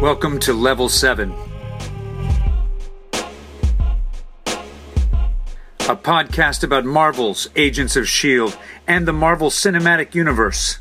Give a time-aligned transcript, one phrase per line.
[0.00, 1.34] Welcome to Level 7, a
[5.96, 8.54] podcast about Marvel's Agents of S.H.I.E.L.D.
[8.86, 10.78] And the Marvel Cinematic Universe.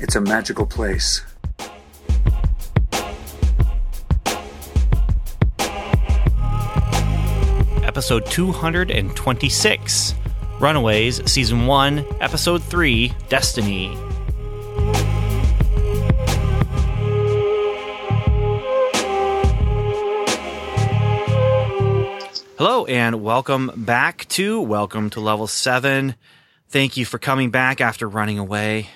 [0.00, 1.22] It's a magical place.
[8.02, 10.14] Episode 226
[10.58, 13.96] Runaways, Season 1, Episode 3 Destiny.
[22.58, 26.16] Hello, and welcome back to Welcome to Level 7.
[26.70, 28.88] Thank you for coming back after running away.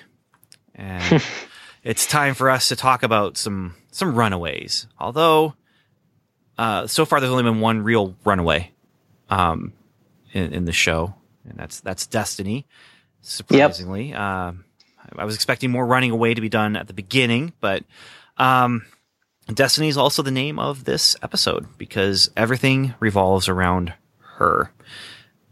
[0.75, 1.23] And
[1.85, 4.85] it's time for us to talk about some some runaways.
[4.99, 5.53] Although
[6.57, 8.73] uh, so far there's only been one real runaway
[9.29, 9.73] um,
[10.33, 11.13] in, in the show,
[11.47, 12.65] and that's that's Destiny.
[13.21, 14.53] Surprisingly, uh,
[15.17, 17.83] I was expecting more running away to be done at the beginning, but
[18.37, 18.85] um,
[19.53, 23.93] Destiny is also the name of this episode because everything revolves around
[24.37, 24.71] her.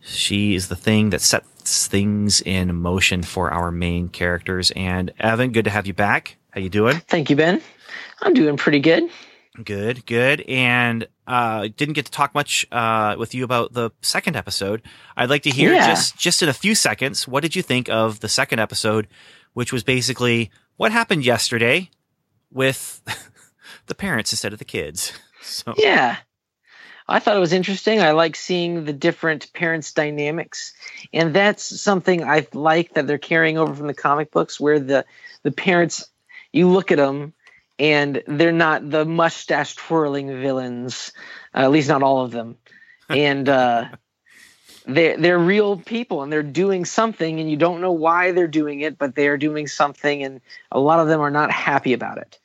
[0.01, 4.71] She is the thing that sets things in motion for our main characters.
[4.75, 6.37] And Evan, good to have you back.
[6.51, 6.99] How you doing?
[7.07, 7.61] Thank you, Ben.
[8.21, 9.09] I'm doing pretty good.
[9.63, 10.41] Good, good.
[10.41, 14.81] And uh didn't get to talk much uh with you about the second episode.
[15.17, 15.87] I'd like to hear Yeah.
[15.87, 19.07] just just in a few seconds, what did you think of the second episode,
[19.53, 21.89] which was basically what happened yesterday
[22.51, 23.01] with
[23.87, 25.13] the parents instead of the kids.
[25.41, 26.17] So Yeah.
[27.07, 28.01] I thought it was interesting.
[28.01, 30.73] I like seeing the different parents' dynamics.
[31.13, 35.05] And that's something I like that they're carrying over from the comic books where the
[35.43, 36.09] the parents
[36.51, 37.34] you look at them
[37.77, 41.11] and they're not the mustache twirling villains,
[41.53, 42.57] uh, at least not all of them.
[43.07, 43.89] And uh
[44.87, 48.81] they're, they're real people and they're doing something and you don't know why they're doing
[48.81, 50.41] it but they are doing something and
[50.71, 52.39] a lot of them are not happy about it.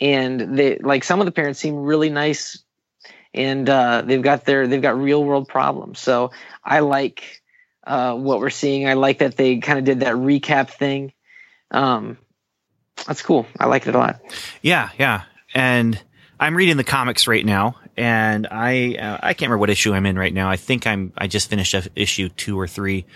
[0.00, 2.62] And they like some of the parents seem really nice
[3.34, 5.98] and uh, they've got their they've got real world problems.
[5.98, 6.30] So
[6.64, 7.42] i like
[7.84, 8.86] uh, what we're seeing.
[8.86, 11.12] I like that they kind of did that recap thing.
[11.70, 12.18] Um,
[13.06, 14.20] that's cool i like it a lot
[14.62, 15.22] Yeah, yeah.
[15.54, 16.00] And
[16.40, 20.06] I'm reading the comics right now, and I uh, I can't remember what issue I'm
[20.06, 20.48] in right now.
[20.50, 23.06] I think I'm I just finished issue two or three,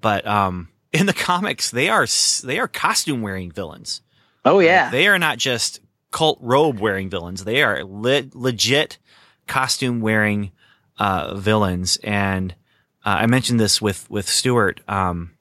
[0.00, 2.06] but um, in the comics they are
[2.42, 4.00] they are costume wearing villains.
[4.44, 5.80] oh yeah They are not just
[6.10, 7.44] cult robe wearing villains.
[7.44, 8.98] They are le- legit
[9.46, 10.52] costume wearing
[10.98, 11.98] uh, villains.
[12.02, 12.54] And
[13.04, 15.32] uh, I mentioned this with with Stewart, um,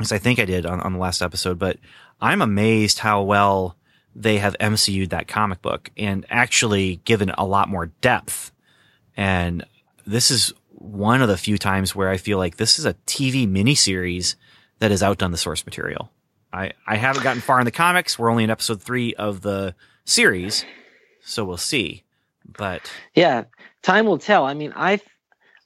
[0.00, 1.58] as I think I did on, on the last episode.
[1.58, 1.76] But
[2.24, 3.76] I'm amazed how well
[4.16, 8.50] they have MCU'd that comic book and actually given a lot more depth.
[9.14, 9.62] And
[10.06, 13.46] this is one of the few times where I feel like this is a TV
[13.46, 14.36] miniseries
[14.78, 16.10] that has outdone the source material.
[16.50, 18.18] I, I haven't gotten far in the comics.
[18.18, 19.74] We're only in episode three of the
[20.06, 20.64] series,
[21.22, 22.04] so we'll see.
[22.56, 23.44] But Yeah,
[23.82, 24.46] time will tell.
[24.46, 24.98] I mean, I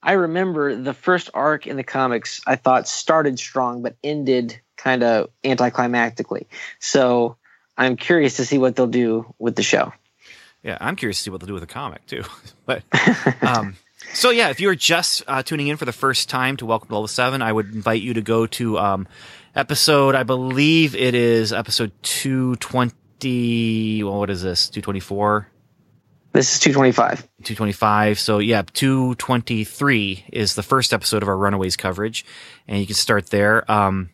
[0.02, 2.40] I remember the first arc in the comics.
[2.48, 6.46] I thought started strong but ended kind of anticlimactically.
[6.78, 7.36] So
[7.76, 9.92] I'm curious to see what they'll do with the show.
[10.62, 12.24] yeah, I'm curious to see what they'll do with the comic too.
[12.66, 12.82] but
[13.42, 13.76] um,
[14.14, 16.88] so yeah, if you are just uh, tuning in for the first time to Welcome
[16.88, 19.08] to Level Seven, I would invite you to go to um,
[19.54, 20.14] episode.
[20.14, 24.02] I believe it is episode two twenty.
[24.02, 24.70] Well, what is this?
[24.70, 25.48] Two twenty four.
[26.32, 27.22] This is 225.
[27.42, 28.20] 225.
[28.20, 32.24] So yeah, 223 is the first episode of our Runaways coverage,
[32.68, 33.68] and you can start there.
[33.70, 34.10] Um,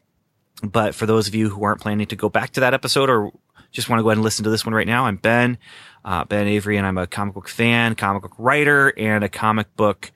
[0.72, 3.32] but for those of you who aren't planning to go back to that episode or
[3.72, 5.58] just want to go ahead and listen to this one right now, I'm Ben,
[6.04, 9.74] uh, Ben Avery, and I'm a comic book fan, comic book writer, and a comic
[9.76, 10.12] book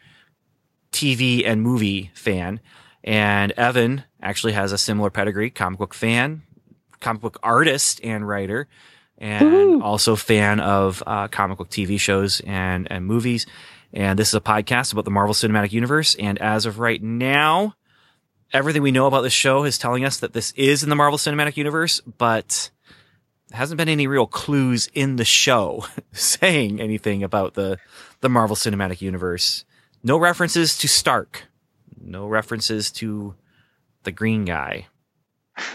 [0.92, 2.60] TV and movie fan.
[3.04, 6.42] And Evan actually has a similar pedigree, comic book fan,
[7.00, 8.68] comic book artist and writer,
[9.16, 13.46] and also fan of uh, comic book TV shows and, and movies.
[13.92, 16.14] And this is a podcast about the Marvel Cinematic Universe.
[16.16, 17.74] And as of right now,
[18.52, 21.18] everything we know about this show is telling us that this is in the Marvel
[21.18, 22.70] Cinematic Universe, but
[23.48, 27.78] there hasn't been any real clues in the show saying anything about the
[28.20, 29.64] the Marvel Cinematic Universe.
[30.02, 31.44] No references to Stark.
[32.00, 33.34] No references to
[34.04, 34.86] the green guy.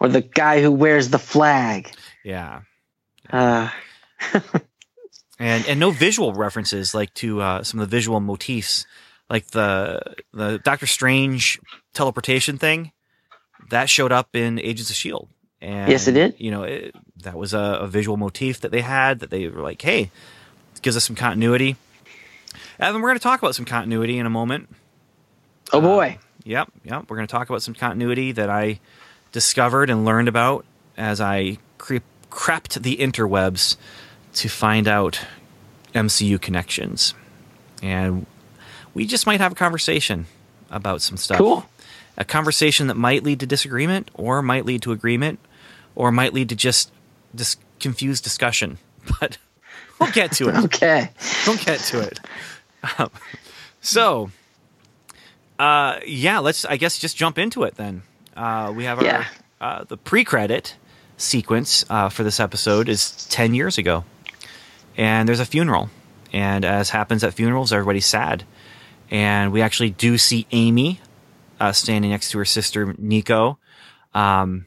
[0.00, 1.88] Or the guy who wears the flag.
[2.24, 2.62] Yeah.
[3.30, 3.68] Uh,
[5.38, 8.84] and and no visual references like to uh, some of the visual motifs,
[9.32, 10.00] like the
[10.34, 11.58] the Doctor Strange
[11.94, 12.92] teleportation thing
[13.70, 15.28] that showed up in Agents of Shield,
[15.62, 16.34] And, Yes, it did.
[16.38, 19.62] You know, it, that was a, a visual motif that they had that they were
[19.62, 20.10] like, hey,
[20.82, 21.76] gives us some continuity.
[22.78, 24.68] Evan, we're going to talk about some continuity in a moment.
[25.72, 26.18] Oh um, boy.
[26.44, 27.04] Yep, yep.
[27.08, 28.80] We're going to talk about some continuity that I
[29.30, 30.66] discovered and learned about
[30.98, 33.76] as I creep, crept the interwebs
[34.34, 35.24] to find out
[35.94, 37.14] MCU connections.
[37.82, 38.26] And
[38.94, 40.26] we just might have a conversation
[40.70, 41.38] about some stuff.
[41.38, 41.66] Cool.
[42.16, 45.38] A conversation that might lead to disagreement or might lead to agreement
[45.94, 46.90] or might lead to just
[47.32, 48.78] this confused discussion.
[49.20, 49.38] But
[49.98, 50.56] we'll get to it.
[50.66, 51.10] Okay.
[51.46, 52.20] We'll get to it.
[52.98, 53.10] Um,
[53.80, 54.30] so,
[55.58, 58.02] uh, yeah, let's, I guess, just jump into it then.
[58.36, 59.24] Uh, we have our, Yeah.
[59.60, 60.76] uh, the pre credit
[61.16, 64.04] sequence uh, for this episode is 10 years ago.
[64.96, 65.90] And there's a funeral.
[66.32, 68.44] And as happens at funerals, everybody's sad.
[69.12, 70.98] And we actually do see Amy
[71.60, 73.58] uh, standing next to her sister, Nico.
[74.14, 74.66] Um,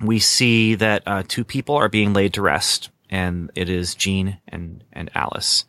[0.00, 4.38] we see that uh, two people are being laid to rest, and it is Gene
[4.46, 5.64] and, and Alice.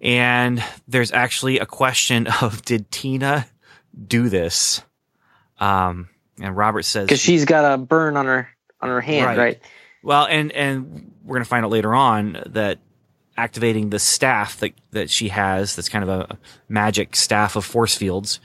[0.00, 3.46] And there's actually a question of did Tina
[4.06, 4.82] do this?
[5.58, 6.08] Um,
[6.40, 8.48] and Robert says Because she's got a burn on her
[8.80, 9.38] on her hand, Right.
[9.38, 9.60] right?
[10.02, 12.78] well, and and we're gonna find out later on that
[13.40, 16.38] activating the staff that that she has, that's kind of a
[16.68, 18.40] magic staff of force fields,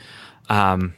[0.50, 0.94] um,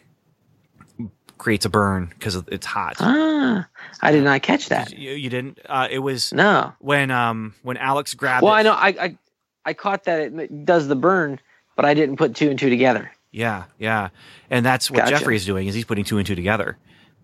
[1.38, 2.96] creates a burn because it's hot.
[3.00, 3.68] Ah,
[4.02, 4.92] I did not catch that.
[4.98, 5.60] You, you didn't?
[5.68, 6.74] Uh, it was No.
[6.80, 8.44] when um when Alex grabbed.
[8.44, 8.58] Well, it.
[8.58, 9.18] I know I, I
[9.66, 11.40] I caught that it does the burn,
[11.76, 13.12] but I didn't put two and two together.
[13.32, 14.10] Yeah, yeah,
[14.50, 15.12] and that's what Gotcha.
[15.18, 16.78] Geoffrey is doing is he's putting two and two together,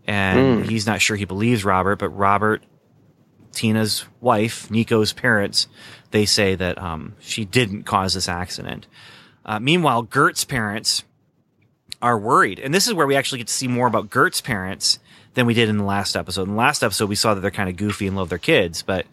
[0.05, 0.69] and Mm.
[0.69, 2.61] he's not sure he believes Robert, but Robert,
[3.53, 5.67] Tina's wife, Nico's parents,
[6.11, 8.87] they say that um, she didn't cause this accident.
[9.45, 11.03] Uh, meanwhile, Gert's parents
[12.01, 14.99] are worried, and this is where we actually get to see more about Gert's parents
[15.33, 16.43] than we did in the last episode.
[16.43, 18.81] In the last episode, we saw that they're kind of goofy and love their kids,
[18.81, 19.05] but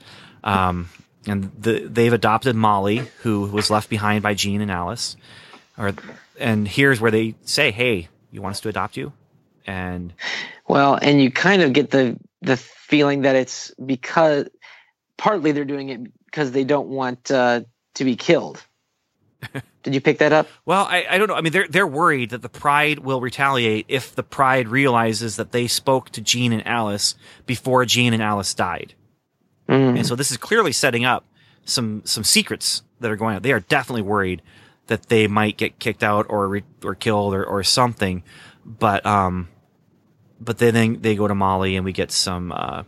[0.42, 0.88] um,
[1.26, 5.16] and the, they've adopted Molly, who was left behind by Gene and Alice
[5.81, 5.94] or
[6.38, 9.12] and here's where they say, "Hey, you want us to adopt you?"
[9.66, 10.12] And
[10.69, 14.48] Well, and you kind of get the the feeling that it's because
[15.16, 17.62] partly they're doing it because they don't want uh,
[17.94, 18.62] to be killed.
[19.82, 20.48] Did you pick that up?
[20.66, 21.34] well, I, I don't know.
[21.34, 25.52] I mean, they're they're worried that the Pride will retaliate if the Pride realizes that
[25.52, 27.14] they spoke to Gene and Alice
[27.46, 28.94] before Gene and Alice died,
[29.69, 29.96] Mm.
[29.96, 31.25] and so this is clearly setting up
[31.64, 33.42] some some secrets that are going on.
[33.42, 34.42] They are definitely worried
[34.88, 38.22] that they might get kicked out or re- or killed or, or something,
[38.66, 39.48] but um,
[40.40, 42.84] but then they, go to Molly and we get some uh,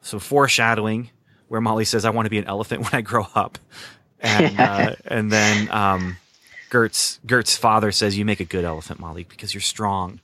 [0.00, 1.10] some foreshadowing
[1.48, 3.58] where Molly says, "I want to be an elephant when I grow up,"
[4.20, 6.16] and uh, and then um,
[6.70, 10.20] Gert's Gert's father says, "You make a good elephant, Molly, because you're strong.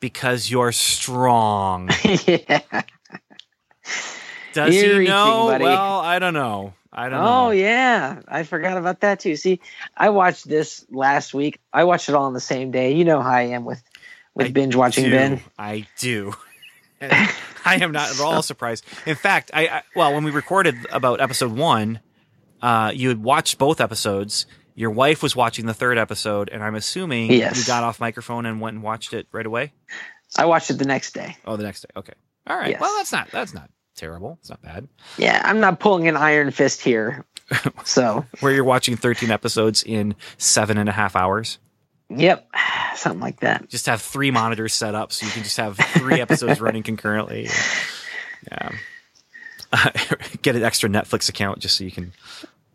[0.00, 1.90] Because you're strong."
[2.26, 2.82] yeah.
[4.52, 5.56] Does he know?
[5.60, 6.72] Well, I don't know.
[6.96, 7.46] I don't know.
[7.46, 9.36] Oh yeah, I forgot about that too.
[9.36, 9.60] See,
[9.94, 11.60] I watched this last week.
[11.70, 12.94] I watched it all on the same day.
[12.94, 13.82] You know how I am with
[14.36, 15.10] with I binge watching do.
[15.10, 15.40] Ben.
[15.58, 16.32] I do.
[17.00, 18.84] I am not at all surprised.
[19.04, 22.00] In fact, I, I well, when we recorded about episode one,
[22.62, 24.46] uh, you had watched both episodes.
[24.74, 27.58] Your wife was watching the third episode, and I'm assuming Yes.
[27.58, 29.72] you got off microphone and went and watched it right away.
[30.36, 31.36] I watched it the next day.
[31.44, 31.88] Oh, the next day.
[31.96, 32.12] Okay.
[32.46, 32.70] All right.
[32.70, 32.80] Yes.
[32.80, 34.36] Well, that's not that's not terrible.
[34.40, 34.86] It's not bad.
[35.18, 37.24] Yeah, I'm not pulling an iron fist here.
[37.84, 41.58] So, Where you're watching 13 episodes in seven and a half hours.
[42.08, 42.48] Yep,
[42.96, 43.68] something like that.
[43.68, 47.48] just have three monitors set up so you can just have three episodes running concurrently.
[48.50, 48.70] Yeah.
[49.72, 49.90] Uh,
[50.42, 52.12] get an extra Netflix account just so you can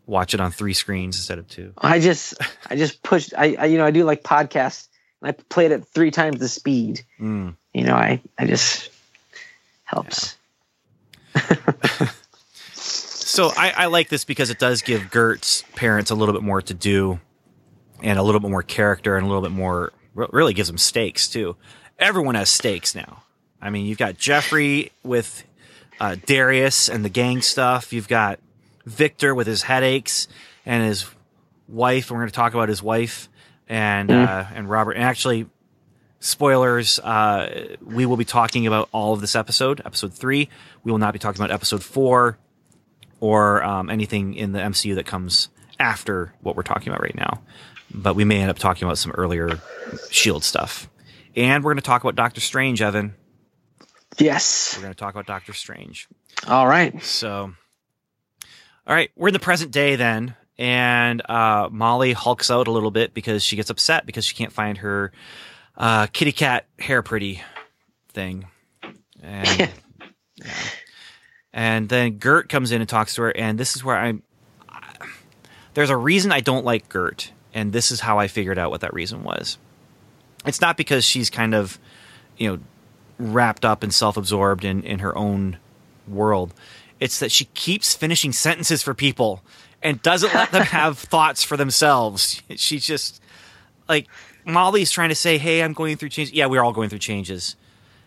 [0.06, 1.72] watch it on three screens instead of two.
[1.78, 2.34] I just,
[2.68, 3.32] I just pushed.
[3.36, 4.88] I, I, you know, I do like podcasts,
[5.20, 7.02] and I play it at three times the speed.
[7.20, 7.56] Mm.
[7.72, 8.90] You know, I, I just
[9.84, 10.36] helps.
[13.32, 16.60] So I, I like this because it does give Gert's parents a little bit more
[16.60, 17.18] to do
[18.02, 21.28] and a little bit more character and a little bit more, really gives them stakes
[21.28, 21.56] too.
[21.98, 23.22] Everyone has stakes now.
[23.60, 25.44] I mean, you've got Geoffrey with
[26.00, 27.92] uh, Darius and the gang stuff.
[27.92, 28.40] You've got
[28.84, 30.26] Victor with his headaches
[30.66, 31.06] and his
[31.68, 32.10] wife.
[32.10, 33.28] And we're going to talk about his wife
[33.68, 34.92] and uh, and Robert.
[34.92, 35.46] And actually,
[36.22, 36.98] spoilers.
[36.98, 40.48] Uh, we will be talking about all of this episode, episode three.
[40.82, 42.38] We will not be talking about episode four
[43.20, 47.42] or um, anything in the MCU that comes after what we're talking about right now.
[47.94, 49.60] But we may end up talking about some earlier
[50.10, 50.88] Shield stuff.
[51.36, 53.14] And we're going to talk about Doctor Strange, Evan.
[54.18, 54.74] Yes.
[54.76, 56.08] We're going to talk about Doctor Strange.
[56.46, 57.02] All right.
[57.02, 57.52] So,
[58.86, 62.90] all right, we're in the present day then, and uh, Molly hulks out a little
[62.90, 65.12] bit because she gets upset because she can't find her
[65.76, 67.42] uh, kitty cat hair pretty
[68.12, 68.46] thing,
[69.22, 69.70] and
[71.52, 74.22] And then Gert comes in and talks to her, and this is where I'm.
[75.74, 78.80] There's a reason I don't like Gert, and this is how I figured out what
[78.80, 79.58] that reason was.
[80.44, 81.78] It's not because she's kind of,
[82.36, 82.58] you know,
[83.18, 85.58] wrapped up and self-absorbed in in her own
[86.08, 86.54] world.
[86.98, 89.42] It's that she keeps finishing sentences for people
[89.82, 92.42] and doesn't let them have thoughts for themselves.
[92.56, 93.20] She's just
[93.88, 94.06] like
[94.44, 97.56] Molly's trying to say, "Hey, I'm going through changes." Yeah, we're all going through changes.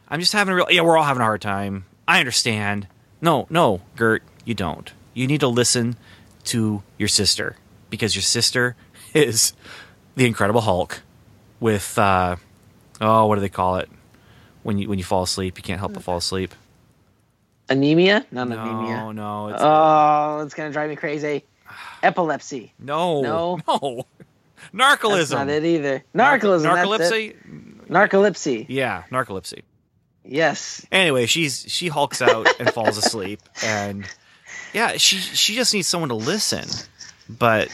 [0.07, 0.67] I'm just having a real.
[0.69, 1.85] Yeah, we're all having a hard time.
[2.07, 2.87] I understand.
[3.21, 4.91] No, no, Gert, you don't.
[5.13, 5.95] You need to listen
[6.45, 7.55] to your sister
[7.89, 8.75] because your sister
[9.15, 9.53] is
[10.15, 11.01] the Incredible Hulk
[11.59, 12.35] with uh,
[13.01, 13.89] oh, what do they call it
[14.63, 15.57] when you when you fall asleep?
[15.57, 16.53] You can't help but fall asleep.
[17.67, 18.25] Anemia?
[18.31, 19.13] Not No, anemia.
[19.13, 21.43] no, it's Oh, it's gonna drive me crazy.
[22.03, 22.73] Epilepsy.
[22.79, 23.59] no, No.
[23.67, 24.05] no.
[24.73, 25.31] That's Narcolism.
[25.33, 26.03] not it either.
[26.13, 26.65] Narcolism.
[26.65, 27.35] Narcolepsy.
[27.87, 28.65] Narcolepsy.
[28.67, 29.61] Yeah, narcolepsy.
[30.23, 30.85] Yes.
[30.91, 34.05] Anyway, she's she hulks out and falls asleep, and
[34.73, 36.67] yeah, she she just needs someone to listen.
[37.29, 37.69] But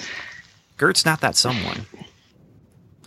[0.82, 1.86] Gert's not that someone,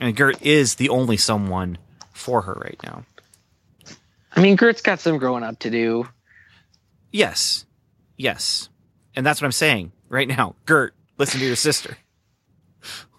[0.00, 1.76] and Gert is the only someone
[2.12, 3.04] for her right now.
[4.30, 6.08] I mean, Gert's got some growing up to do.
[7.10, 7.66] Yes,
[8.16, 8.68] yes,
[9.16, 10.54] and that's what I'm saying right now.
[10.66, 11.98] Gert, listen to your sister.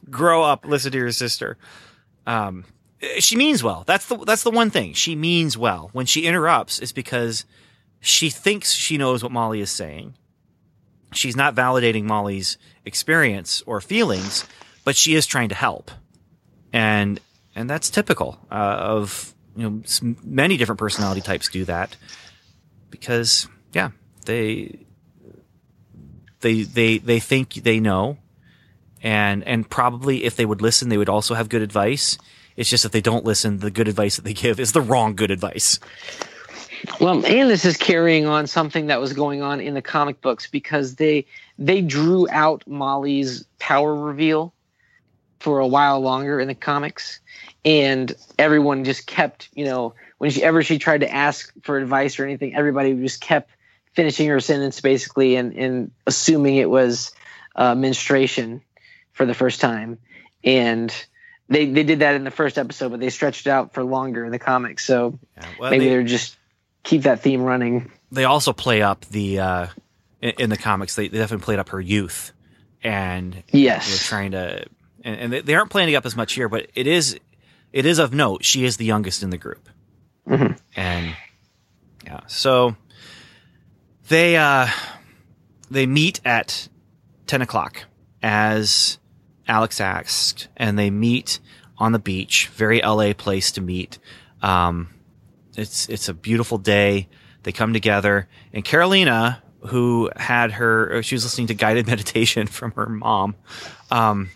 [0.09, 1.57] Grow up, listen to your sister.
[2.25, 2.63] Um,
[3.19, 3.83] she means well.
[3.85, 4.93] That's the that's the one thing.
[4.93, 5.89] She means well.
[5.91, 7.43] When she interrupts, it's because
[7.99, 10.15] she thinks she knows what Molly is saying.
[11.15, 14.45] She's not validating Molly's experience or feelings,
[14.83, 15.91] but she is trying to help,
[16.73, 17.19] and
[17.55, 19.81] and that's typical uh, of you know
[20.23, 21.95] many different personality types do that
[22.89, 23.91] because yeah
[24.25, 24.85] they
[26.41, 28.17] they they they think they know.
[29.01, 32.17] And and probably if they would listen they would also have good advice.
[32.55, 35.15] It's just that they don't listen the good advice that they give is the wrong
[35.15, 35.79] good advice
[36.99, 40.47] Well, and this is carrying on something that was going on in the comic books
[40.47, 41.25] because they
[41.57, 44.53] they drew out Molly's power reveal
[45.39, 47.19] for a while longer in the comics,
[47.63, 52.55] and everyone just kept, you know, whenever she tried to ask for advice or anything,
[52.55, 53.51] everybody just kept
[53.93, 57.11] finishing her sentence basically and and assuming it was
[57.55, 58.61] uh, menstruation
[59.13, 59.97] for the first time,
[60.43, 60.93] and.
[61.47, 64.25] They, they did that in the first episode, but they stretched it out for longer
[64.25, 64.83] in the comics.
[64.83, 66.35] So Yeah, well, maybe they, they're just
[66.85, 67.91] keep that theme running.
[68.11, 69.67] they also play up the uh
[70.21, 72.31] in, in the comics they, they definitely played up her youth
[72.83, 74.07] and Yes.
[74.07, 74.65] trying to
[75.03, 77.19] and, and they- they aren't playing up as much here but it is
[77.73, 79.67] it is of note she is the youngest in the group
[80.27, 80.57] Mhm.
[80.75, 81.15] and
[82.05, 82.75] yeah so
[84.07, 84.67] they uh
[85.71, 86.69] they meet at
[87.27, 87.85] 10 o'clock
[88.21, 88.97] as
[89.47, 91.39] alex asked and they meet
[91.77, 93.97] on the beach very la place to meet
[94.41, 94.89] um
[95.57, 97.07] it's it's a beautiful day
[97.43, 102.71] they come together and Karolina who had her she was listening to guided meditation from
[102.71, 103.35] her mom
[103.91, 104.29] um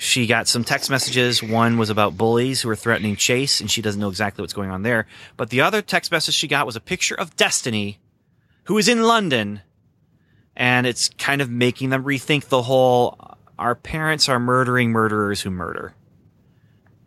[0.00, 1.42] she got some text messages.
[1.42, 4.70] One was about bullies who were threatening Chase, and she doesn't know exactly what's going
[4.70, 5.08] on there.
[5.36, 7.98] But the other text message she got was a picture of Destiny,
[8.64, 9.60] who is in London,
[10.54, 13.18] and it's kind of making them rethink the whole
[13.58, 15.94] our parents are murdering murderers who murder.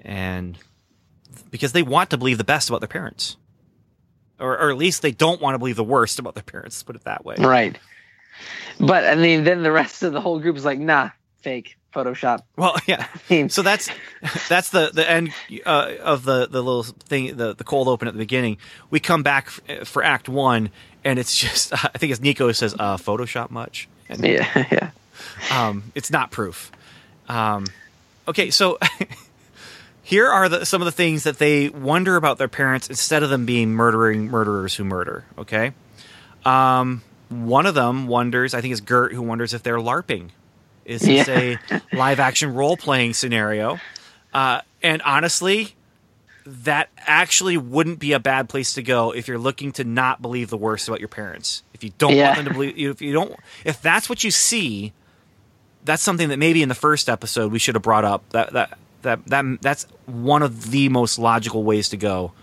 [0.02, 0.58] And
[1.50, 3.38] because they want to believe the best about their parents.
[4.42, 6.84] Or, or at least they don't want to believe the worst about their parents, let's
[6.84, 7.36] put it that way.
[7.38, 7.78] Right.
[8.80, 12.44] But I mean, then the rest of the whole group is like, nah, fake Photoshop.
[12.56, 13.08] Well, yeah.
[13.50, 13.90] So that's
[14.50, 15.34] that's the the end
[15.66, 18.58] uh, of the the little thing the the cold open at the beginning.
[18.90, 20.70] We come back f- for Act One,
[21.04, 24.92] and it's just I think as Nico says, uh, Photoshop much, and yeah, yeah.
[25.52, 26.72] um, it's not proof.
[27.30, 27.66] Um,
[28.28, 28.78] okay, so
[30.12, 33.30] here are the, some of the things that they wonder about their parents instead of
[33.30, 35.24] them being murdering murderers who murder.
[35.38, 35.72] Okay,
[36.46, 38.54] um, one of them wonders.
[38.54, 40.30] I think it's Gert who wonders if they're larping.
[40.84, 41.58] Is this Yeah.
[41.94, 43.80] a live action role playing scenario?
[44.34, 45.76] Uh, and honestly,
[46.46, 50.50] that actually wouldn't be a bad place to go if you're looking to not believe
[50.50, 51.64] the worst about your parents.
[51.74, 52.26] If you don't Yeah.
[52.28, 54.92] want them to believe, if you don't, if that's what you see,
[55.86, 58.28] that's something that maybe in the first episode we should have brought up.
[58.32, 62.34] That that that that that's one of the most logical ways to go.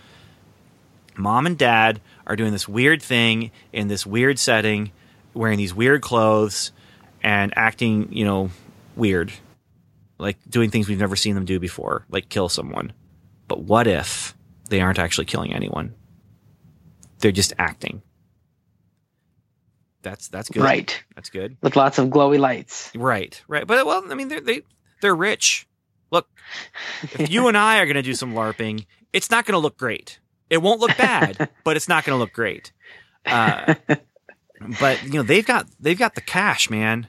[1.16, 4.92] Mom and dad are doing this weird thing in this weird setting,
[5.34, 6.72] wearing these weird clothes
[7.22, 8.50] and acting, you know,
[8.96, 9.32] weird.
[10.18, 12.92] Like doing things we've never seen them do before, like kill someone.
[13.46, 14.34] But what if
[14.68, 15.94] they aren't actually killing anyone?
[17.20, 18.02] They're just acting.
[20.02, 20.62] That's that's good.
[20.62, 21.04] Right.
[21.14, 21.56] That's good.
[21.60, 22.92] With lots of glowy lights.
[22.94, 23.66] Right, right.
[23.66, 24.62] But well, I mean, they're they
[25.00, 25.67] they're rich.
[26.10, 26.28] Look,
[27.02, 29.76] if you and I are going to do some LARPing, it's not going to look
[29.76, 30.20] great.
[30.50, 32.72] It won't look bad, but it's not going to look great.
[33.26, 33.74] Uh,
[34.80, 37.08] but you know they've got they've got the cash, man,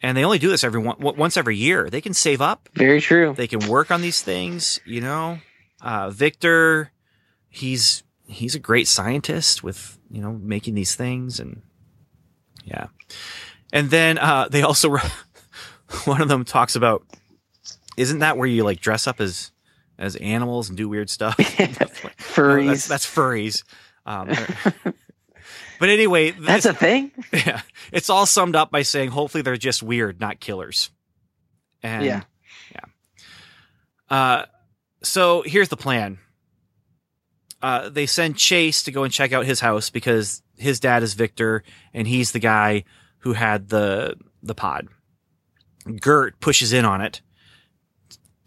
[0.00, 1.90] and they only do this every one, once every year.
[1.90, 2.68] They can save up.
[2.74, 3.34] Very true.
[3.36, 4.80] They can work on these things.
[4.86, 5.38] You know,
[5.82, 6.92] uh, Victor,
[7.48, 11.62] he's he's a great scientist with you know making these things and
[12.64, 12.86] yeah,
[13.72, 14.96] and then uh, they also
[16.04, 17.04] one of them talks about
[17.96, 19.52] isn't that where you like dress up as
[19.98, 21.36] as animals and do weird stuff?
[21.38, 22.66] furries.
[22.66, 23.64] that's, that's furries.
[24.04, 24.28] Um,
[25.78, 27.12] but anyway, that's a thing.
[27.32, 27.60] Yeah,
[27.92, 30.90] it's all summed up by saying hopefully they're just weird, not killers.
[31.82, 32.22] And yeah,
[32.74, 34.16] yeah.
[34.16, 34.46] Uh,
[35.02, 36.18] so here's the plan.
[37.60, 41.14] Uh, they send Chase to go and check out his house because his dad is
[41.14, 41.62] Victor
[41.94, 42.84] and he's the guy
[43.18, 44.88] who had the the pod.
[46.00, 47.20] Gert pushes in on it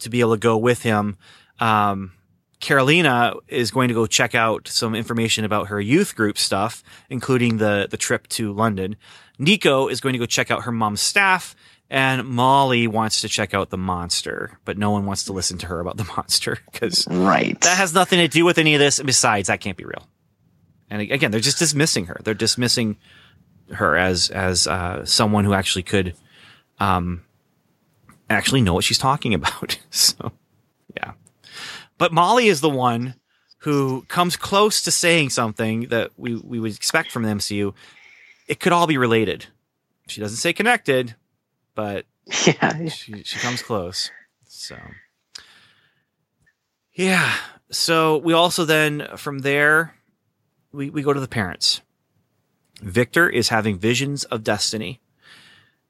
[0.05, 1.17] to be able to go with him.
[1.59, 2.13] Um,
[2.61, 7.57] Karolina is going to go check out some information about her youth group stuff, including
[7.57, 8.95] the, the trip to London.
[9.37, 11.55] Nico is going to go check out her mom's staff
[11.89, 15.67] and Molly wants to check out the monster, but no one wants to listen to
[15.67, 17.59] her about the monster because right.
[17.61, 18.99] that has nothing to do with any of this.
[18.99, 20.07] And besides, that can't be real.
[20.89, 22.19] And again, they're just dismissing her.
[22.23, 22.97] They're dismissing
[23.71, 26.15] her as, as, uh, someone who actually could,
[26.79, 27.23] um,
[28.29, 29.79] actually know what she's talking about.
[29.89, 30.31] so,
[30.95, 31.13] yeah.
[31.97, 33.15] But Molly is the one
[33.59, 37.73] who comes close to saying something that we, we would expect from the MCU.
[38.47, 39.47] It could all be related.
[40.07, 41.15] She doesn't say connected,
[41.73, 42.05] but
[42.45, 44.11] yeah, she, she comes close.
[44.47, 44.77] So,
[46.93, 47.33] yeah.
[47.71, 49.95] So we also then, from there,
[50.71, 51.81] we, we go to the parents.
[52.81, 55.01] Victor is having visions of destiny,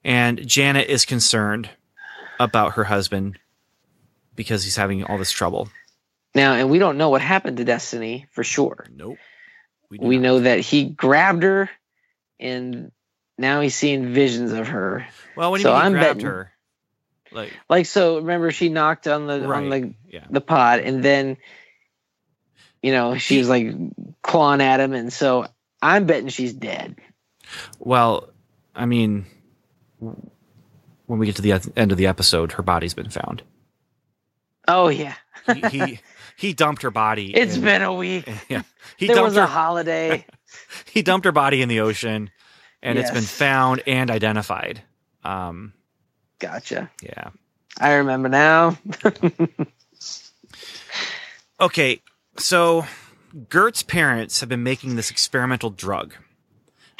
[0.03, 1.71] and Janet is concerned
[2.39, 3.39] about her husband
[4.35, 5.69] because he's having all this trouble.
[6.33, 8.85] Now, and we don't know what happened to Destiny for sure.
[8.93, 9.17] Nope.
[9.89, 11.69] We, we know that he grabbed her,
[12.39, 12.91] and
[13.37, 15.07] now he's seeing visions of her.
[15.35, 16.51] Well, when so you mean I'm grabbed betting, her,
[17.31, 18.17] like, like so.
[18.17, 20.25] Remember, she knocked on the right, on the yeah.
[20.29, 21.37] the pod, and then,
[22.81, 23.73] you know, she was like
[24.21, 25.47] clawing at him, and so
[25.81, 26.95] I'm betting she's dead.
[27.79, 28.29] Well,
[28.75, 29.25] I mean,
[31.05, 33.43] when we get to the end of the episode, her body's been found.
[34.67, 35.15] Oh yeah.
[35.53, 35.99] he, he,
[36.37, 37.31] he dumped her body.
[37.35, 38.29] It's in, been a week.
[38.49, 38.63] Yeah,
[38.97, 40.25] he there was her, a holiday.
[40.91, 42.29] he dumped her body in the ocean,
[42.81, 43.09] and yes.
[43.09, 44.81] it's been found and identified.
[45.23, 45.73] Um,
[46.39, 46.89] gotcha.
[47.01, 47.29] Yeah,
[47.79, 48.77] I remember now.
[51.59, 52.01] okay,
[52.37, 52.85] so
[53.49, 56.15] Gert's parents have been making this experimental drug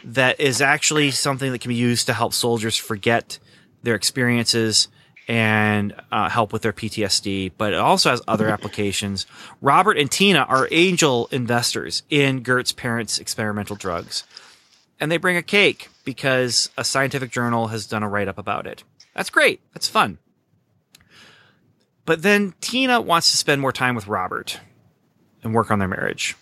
[0.03, 3.39] that is actually something that can be used to help soldiers forget
[3.85, 4.89] their experiences
[5.27, 9.25] and uh, help with their PTSD, but it also has other applications.
[9.61, 14.23] Robert and Tina are angel investors in Gert's parents' experimental drugs,
[14.99, 18.67] and they bring a cake because a scientific journal has done a write up about
[18.67, 18.83] it.
[19.15, 19.61] That's great.
[19.73, 20.19] That's fun.
[22.05, 24.59] But then Tina wants to spend more time with Robert
[25.43, 26.35] and work on their marriage.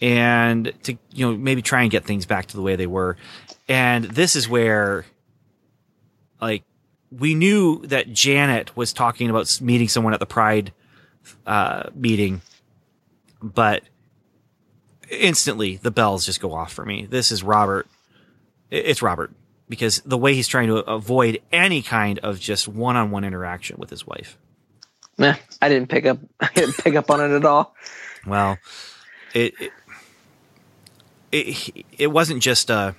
[0.00, 3.16] And to, you know, maybe try and get things back to the way they were.
[3.68, 5.06] And this is where,
[6.42, 6.64] like,
[7.10, 10.72] we knew that Janet was talking about meeting someone at the Pride
[11.46, 12.42] uh, meeting,
[13.40, 13.82] but
[15.10, 17.06] instantly the bells just go off for me.
[17.06, 17.86] This is Robert.
[18.70, 19.30] It's Robert
[19.68, 24.06] because the way he's trying to avoid any kind of just one-on-one interaction with his
[24.06, 24.36] wife.
[25.18, 26.18] Nah, I didn't pick up.
[26.40, 27.74] I didn't pick up on it at all.
[28.26, 28.58] Well,
[29.34, 29.72] it it,
[31.30, 32.94] it, it wasn't just a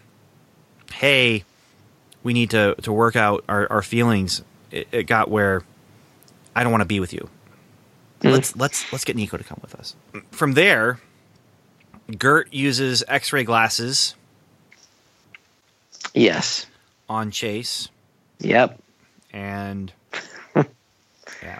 [0.93, 1.43] hey
[2.23, 4.41] we need to to work out our, our feelings.
[4.71, 5.61] It, it got where
[6.55, 7.29] I don't want to be with you.
[8.21, 8.31] Mm.
[8.31, 9.95] Let's let's let's get Nico to come with us.
[10.31, 10.99] From there,
[12.17, 14.15] Gert uses X-ray glasses.
[16.13, 16.65] Yes.
[17.09, 17.89] On Chase.
[18.39, 18.79] Yep.
[19.31, 19.91] And
[21.43, 21.59] yeah,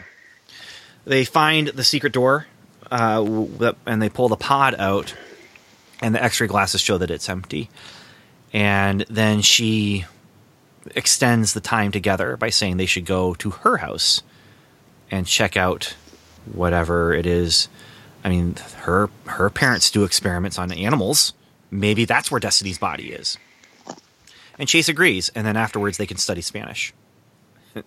[1.06, 2.45] they find the secret door,
[2.91, 5.15] uh, and they pull the pod out,
[6.02, 7.69] and the X-ray glasses show that it's empty.
[8.54, 10.06] And then she
[10.96, 14.24] extends the time together by saying they should go to her house
[15.12, 15.96] and check out
[16.52, 17.67] whatever it is.
[18.24, 21.34] I mean, her her parents do experiments on animals.
[21.72, 23.38] Maybe that's where Destiny's body is.
[24.60, 26.93] And Chase agrees, and then afterwards they can study Spanish.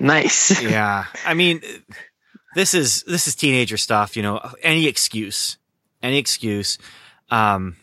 [0.00, 0.62] nice.
[0.62, 1.06] Yeah.
[1.26, 1.60] I mean,
[2.54, 5.56] this is this is teenager stuff, you know, any excuse.
[6.02, 6.78] Any excuse
[7.30, 7.76] um,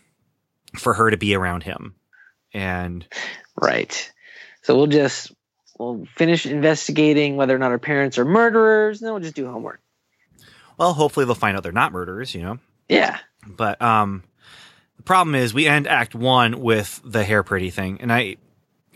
[0.76, 1.94] for her to be around him
[2.58, 3.06] and
[3.56, 4.12] right.
[4.62, 5.32] So we'll just
[5.78, 9.50] we'll finish investigating whether or not our parents are murderers, and then we'll just do
[9.50, 9.80] homework.
[10.76, 12.34] Well, hopefully they'll find out they're not murderers.
[12.34, 12.58] You know.
[12.88, 13.18] Yeah.
[13.46, 14.24] But um,
[14.96, 18.36] the problem is we end Act One with the hair pretty thing, and I,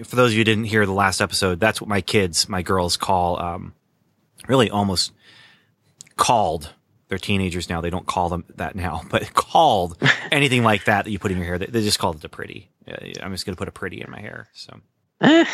[0.05, 2.63] for those of you who didn't hear the last episode, that's what my kids, my
[2.63, 3.75] girls, call um,
[4.49, 5.13] really almost
[6.17, 6.75] called.
[7.09, 7.83] They're teenagers now.
[7.83, 9.97] They don't call them that now, but called
[10.31, 11.59] anything like that that you put in your hair.
[11.59, 12.71] They, they just called it a pretty.
[12.87, 14.49] I'm just going to put a pretty in my hair.
[14.53, 14.81] So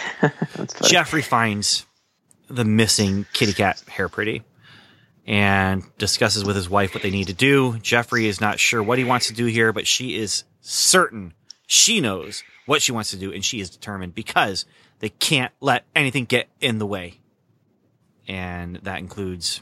[0.88, 1.86] Geoffrey finds
[2.48, 4.42] the missing kitty cat hair pretty
[5.26, 7.78] and discusses with his wife what they need to do.
[7.78, 11.34] Geoffrey is not sure what he wants to do here, but she is certain
[11.66, 14.64] she knows what she wants to do and she is determined because
[15.00, 17.20] they can't let anything get in the way.
[18.26, 19.60] And that includes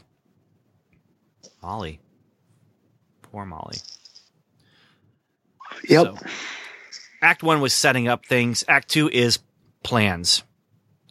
[1.61, 1.99] Molly.
[3.21, 3.77] Poor Molly.
[5.87, 6.05] Yep.
[6.05, 6.27] So,
[7.21, 8.63] act one was setting up things.
[8.67, 9.39] Act two is
[9.83, 10.43] plans.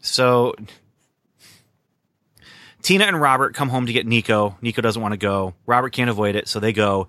[0.01, 0.55] So
[2.83, 4.57] Tina and Robert come home to get Nico.
[4.61, 5.55] Nico doesn't want to go.
[5.67, 7.09] Robert can't avoid it, so they go.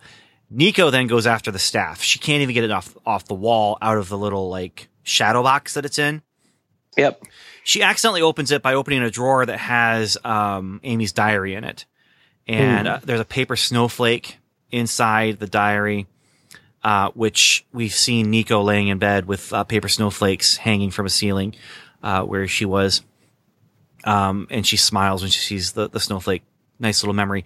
[0.50, 2.02] Nico then goes after the staff.
[2.02, 5.44] She can't even get it off off the wall out of the little like shadow
[5.44, 6.22] box that it's in.
[6.98, 7.24] Yep.
[7.64, 11.86] She accidentally opens it by opening a drawer that has um, Amy's diary in it,
[12.48, 14.40] and uh, there's a paper snowflake
[14.72, 16.08] inside the diary,
[16.84, 21.10] uh, which we've seen Nico laying in bed with uh, paper snowflakes hanging from a
[21.10, 21.56] ceiling
[22.04, 23.04] uh, where she was,
[24.04, 26.44] um, and she smiles when she sees the the snowflake.
[26.80, 27.44] Nice little memory.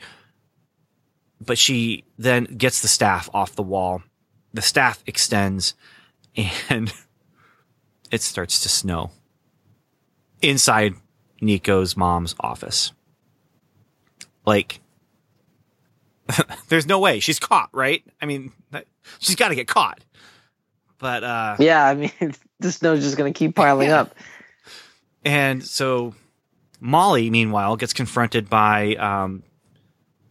[1.40, 4.04] But she then gets the staff off the wall.
[4.54, 5.74] The staff extends,
[6.70, 6.94] and
[8.12, 9.12] it starts to snow
[10.42, 10.96] inside
[11.40, 12.92] Nico's mom's office.
[14.46, 14.81] Like,
[16.70, 18.04] there's no way she's caught, right?
[18.22, 18.52] I mean,
[19.20, 20.00] she's got to get caught.
[21.00, 22.12] But, uh, Yeah, I mean,
[22.60, 24.02] the snow's just going to keep piling Yeah.
[24.02, 24.16] up.
[25.26, 26.14] and so
[26.80, 29.44] Molly, meanwhile, gets confronted by, um,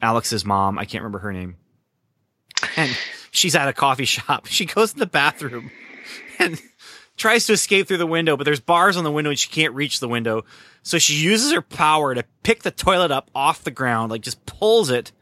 [0.02, 0.78] Alex's mom.
[0.78, 1.56] I can't remember her name.
[2.76, 2.96] And
[3.30, 4.46] she's at a coffee shop.
[4.50, 5.70] She goes in the bathroom
[6.38, 6.60] and
[7.16, 9.74] tries to escape through the window, but there's bars on the window and she can't
[9.74, 10.44] reach the window.
[10.82, 14.44] So she uses her power to pick the toilet up off the ground, like just
[14.46, 15.12] pulls it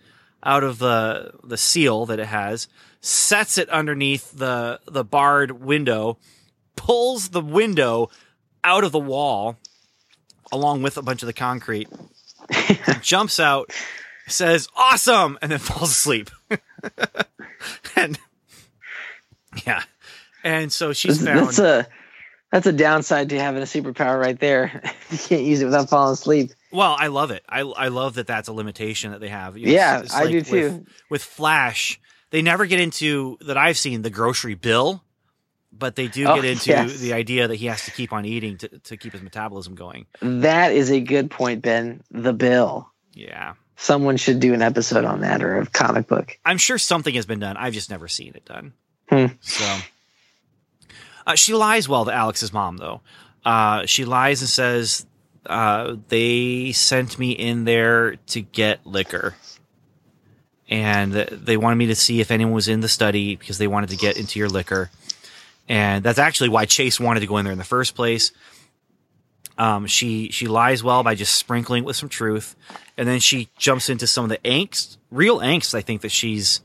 [0.49, 2.69] out of the the seal that it has,
[3.03, 6.17] sets it underneath the the barred window,
[6.75, 8.09] pulls the window
[8.65, 9.59] out of the wall
[10.51, 11.89] along with a bunch of the concrete,
[13.03, 13.71] jumps out,
[14.27, 16.31] says "awesome," and then falls asleep.
[17.97, 18.19] and
[19.67, 19.83] yeah,
[20.43, 21.41] and so she's found.
[21.41, 21.87] That's a
[22.51, 24.81] that's a downside to having a superpower right there.
[25.11, 26.53] you can't use it without falling asleep.
[26.71, 27.43] Well, I love it.
[27.49, 29.57] I I love that that's a limitation that they have.
[29.57, 30.87] You know, Yeah, it's- it's I like do with- too.
[31.11, 31.99] With Flash,
[32.31, 35.03] they never get into that I've seen the grocery bill,
[35.73, 36.99] but they do Oh, get into yes.
[36.99, 40.07] the idea that he has to keep on eating to to keep his metabolism going.
[40.21, 42.03] That is a good point, Ben.
[42.11, 42.91] The bill.
[43.15, 43.55] Yeah.
[43.77, 46.37] Someone should do an episode on that or a comic book.
[46.45, 47.57] I'm sure something has been done.
[47.57, 48.73] I've just never seen it done.
[49.09, 49.27] Hmm.
[49.41, 49.65] So
[51.27, 53.01] uh, she lies well to Alex's mom, though.
[53.45, 55.07] Uh, she lies and says
[55.49, 59.35] uh, they sent me in there to get liquor,
[60.69, 63.91] and they wanted me to see if anyone was in the study because they wanted
[63.91, 64.91] to get into your liquor,
[65.69, 68.33] and that's actually why Chase wanted to go in there in the first place.
[69.57, 72.55] Um, she she lies well by just sprinkling it with some truth,
[72.97, 75.75] and then she jumps into some of the angst, real angst.
[75.75, 76.61] I think that she's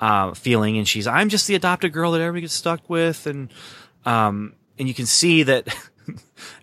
[0.00, 3.48] uh, feeling, and she's I'm just the adopted girl that everybody gets stuck with, and
[4.04, 5.68] um, and you can see that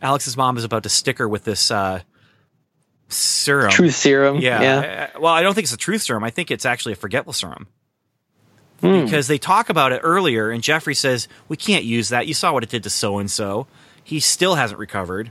[0.02, 2.02] Alex's mom is about to stick her with this uh,
[3.10, 3.72] serum.
[3.72, 4.38] Truth serum.
[4.38, 4.62] Yeah.
[4.62, 5.10] Yeah.
[5.20, 6.24] Well, I don't think it's a truth serum.
[6.24, 7.68] I think it's actually a forgetful serum
[8.82, 9.04] Hmm.
[9.06, 12.26] because they talk about it earlier, and Geoffrey says we can't use that.
[12.26, 13.68] You saw what it did to so and so.
[14.04, 15.30] He still hasn't recovered,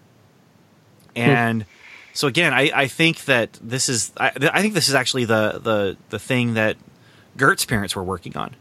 [1.16, 1.66] and
[2.12, 5.58] so again, I, I think that this is I, I think this is actually the
[5.60, 6.76] the the thing that
[7.36, 8.54] Gert's parents were working on.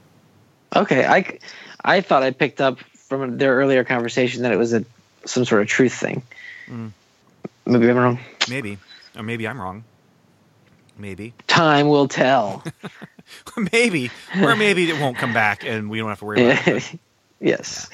[0.75, 1.05] Okay.
[1.05, 1.37] I
[1.85, 4.83] I thought I picked up from their earlier conversation that it was a
[5.25, 6.23] some sort of truth thing.
[6.67, 6.91] Mm.
[7.65, 8.19] Maybe I'm wrong.
[8.49, 8.77] Maybe,
[9.15, 9.83] or maybe I'm wrong.
[10.97, 12.63] Maybe, Time will tell.
[13.71, 16.99] maybe, or maybe it won't come back, and we don't have to worry about it.
[17.39, 17.89] yes.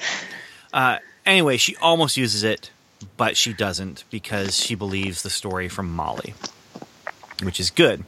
[0.72, 2.70] Uh, anyway, she almost uses it,
[3.16, 6.34] but she doesn't because she believes the story from Molly,
[7.42, 8.04] which is good.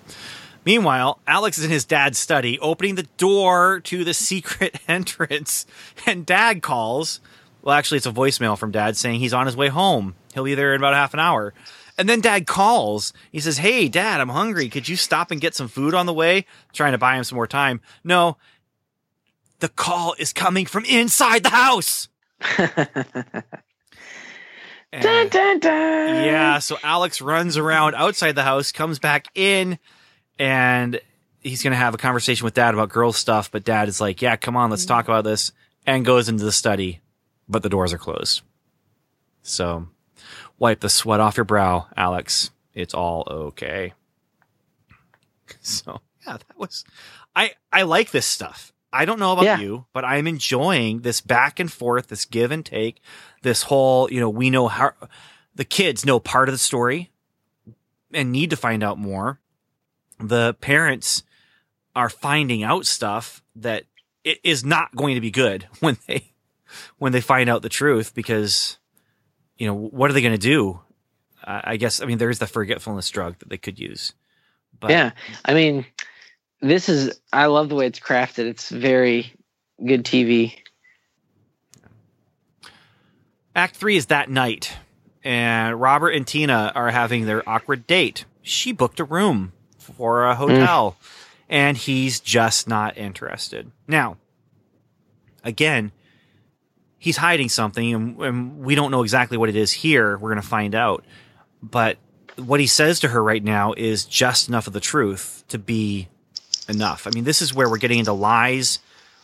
[0.65, 5.65] Meanwhile, Alex is in his dad's study, opening the door to the secret entrance,
[6.07, 7.21] and dad calls.
[7.69, 10.15] Well, actually, it's a voicemail from dad saying he's on his way home.
[10.33, 11.53] He'll be there in about half an hour.
[11.99, 13.13] And then dad calls.
[13.31, 14.71] He says, Hey, dad, I'm hungry.
[14.71, 16.47] Could you stop and get some food on the way?
[16.73, 17.83] Trying to buy him some more time.
[18.03, 18.39] No,
[19.59, 22.09] the call is coming from inside the house.
[24.91, 26.25] Dun, dun, dun.
[26.25, 29.79] yeah, so Alex runs around outside the house, comes back in,
[30.39, 30.99] and
[31.43, 34.23] he's going to have a conversation with dad about girl stuff, but dad is like,
[34.23, 35.53] yeah, come on, let's talk about this
[35.85, 37.03] and goes into the study,
[37.49, 38.43] but the doors are closed.
[39.43, 39.89] So
[40.59, 42.51] wipe the sweat off your brow, Alex.
[42.75, 43.93] It's all okay.
[45.61, 46.85] So yeah, that was,
[47.35, 48.73] I, I like this stuff.
[48.93, 49.59] I don't know about Yeah.
[49.61, 53.01] you, but I'm enjoying this back and forth, this give and take,
[53.43, 54.93] this whole, you know, we know how
[55.55, 57.11] the kids know part of the story
[58.13, 59.41] and need to find out more.
[60.21, 61.23] The parents
[61.97, 63.85] are finding out stuff that
[64.25, 66.33] it is not going to be good when they
[66.99, 68.79] when they find out the truth because
[69.57, 70.81] you know what are they going to do?
[71.45, 74.13] I I guess I mean there's the forgetfulness drug that they could use.
[74.81, 75.13] But yeah,
[75.45, 75.87] I mean,
[76.61, 77.21] this is.
[77.33, 78.47] I love the way it's crafted.
[78.47, 79.33] It's very
[79.85, 80.55] good TV.
[83.55, 84.77] Act three is that night,
[85.25, 88.25] and Robert and Tina are having their awkward date.
[88.43, 90.37] She booked a room for a mm.
[90.37, 90.97] hotel,
[91.49, 93.71] and he's just not interested.
[93.89, 94.17] Now,
[95.43, 95.93] again,
[96.99, 100.19] he's hiding something, and, and we don't know exactly what it is here.
[100.19, 101.05] We're going to find out.
[101.63, 101.99] But
[102.37, 106.09] what he says to her right now is just enough of the truth to be
[106.69, 107.07] enough.
[107.07, 108.81] I mean, this is where we're getting into lies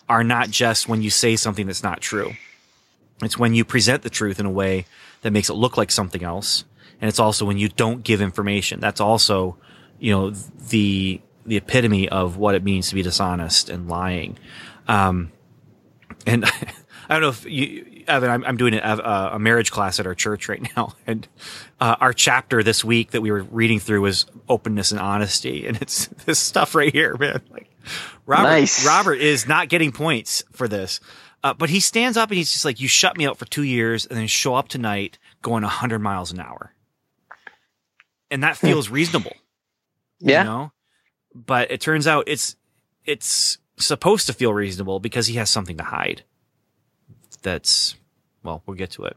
[0.09, 2.33] are not just when you say something that's not true.
[3.23, 4.87] It's when you present the truth in a way
[5.23, 6.65] that makes it look like something else.
[7.01, 8.81] And it's also when you don't give information.
[8.81, 9.57] That's also,
[9.99, 14.39] you know, the, the epitome of what it means to be dishonest and lying.
[14.89, 15.33] Um,
[16.27, 16.45] and
[17.09, 20.15] I don't know if you, Evan, I'm, I'm doing a, a marriage class at our
[20.15, 20.95] church right now.
[21.07, 21.27] And,
[21.81, 25.67] uh, our chapter this week that we were reading through was openness and honesty.
[25.67, 27.41] And it's this stuff right here, man.
[27.51, 27.71] Like
[28.27, 28.87] Robert, Nice.
[28.87, 31.01] Robert is not getting points for this.
[31.43, 33.65] Uh, but he stands up and he's just like, you shut me out for two
[33.65, 36.73] years and then show up tonight going 100 miles an hour.
[38.31, 39.35] And that feels reasonable,
[40.21, 40.73] Yeah, you know?
[41.35, 42.57] But it turns out it's,
[43.05, 46.25] it's supposed to feel reasonable because he has something to hide.
[47.45, 47.95] That's,
[48.43, 49.17] well, we'll get to it.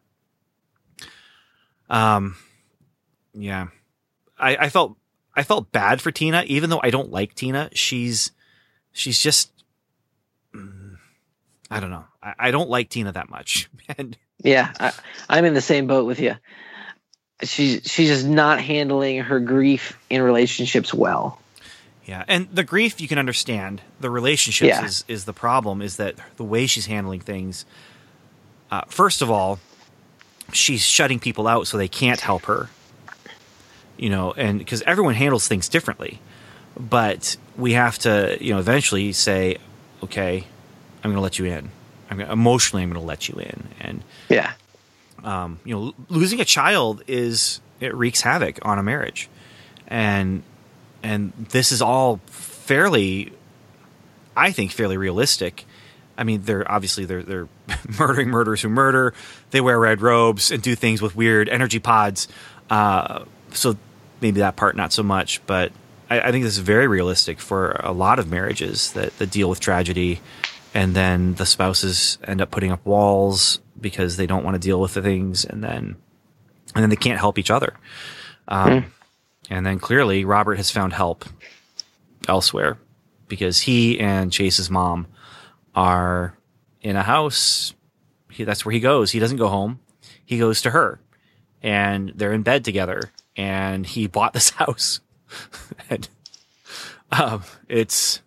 [1.89, 2.35] Um,
[3.33, 3.67] yeah,
[4.37, 4.97] I, I felt,
[5.35, 7.69] I felt bad for Tina, even though I don't like Tina.
[7.73, 8.31] She's,
[8.91, 9.51] she's just,
[10.53, 10.97] mm,
[11.71, 12.05] I don't know.
[12.21, 13.69] I, I don't like Tina that much.
[13.97, 14.73] And yeah.
[14.79, 14.91] I,
[15.29, 16.35] I'm in the same boat with you.
[17.43, 21.39] She's she's just not handling her grief in relationships well.
[22.05, 23.81] yeah, and the grief you can understand.
[24.01, 24.83] The relationships Yeah.
[24.83, 27.63] is, is the problem is that the way she's handling things,
[28.71, 29.59] uh, first of all,
[30.51, 32.69] she's shutting people out so they can't help her.
[33.97, 36.19] You know, and because everyone handles things differently,
[36.79, 39.57] but we have to, you know, eventually say,
[40.03, 40.43] okay,
[41.03, 41.71] I'm going to let you in.
[42.09, 44.53] I'm gonna, emotionally, I'm going to let you in, and Yeah,
[45.23, 49.29] um, you know, losing a child is it wreaks havoc on a marriage,
[49.87, 50.43] and
[51.03, 53.33] and this is all fairly,
[54.35, 55.65] I think, fairly realistic.
[56.17, 57.47] I mean, they're obviously they're they're
[57.99, 59.13] murdering murderers who murder.
[59.51, 62.27] They wear red robes and do things with weird energy pods.
[62.69, 63.77] Uh, so
[64.21, 65.71] maybe that part not so much, but
[66.09, 69.49] I, I think this is very realistic for a lot of marriages that, that deal
[69.49, 70.21] with tragedy,
[70.73, 74.79] and then the spouses end up putting up walls because they don't want to deal
[74.81, 75.95] with the things, and then
[76.75, 77.73] and then they can't help each other.
[78.47, 78.91] Um,
[79.49, 81.25] And then clearly, Robert has found help
[82.27, 82.77] elsewhere
[83.29, 85.07] because he and Chase's mom
[85.73, 86.36] are
[86.81, 87.73] in a house.
[88.31, 89.11] He, that's where he goes.
[89.11, 89.79] He doesn't go home.
[90.25, 90.99] He goes to her,
[91.61, 93.11] and they're in bed together.
[93.35, 94.99] And he bought this house,
[95.89, 96.07] and
[97.11, 98.21] um, it's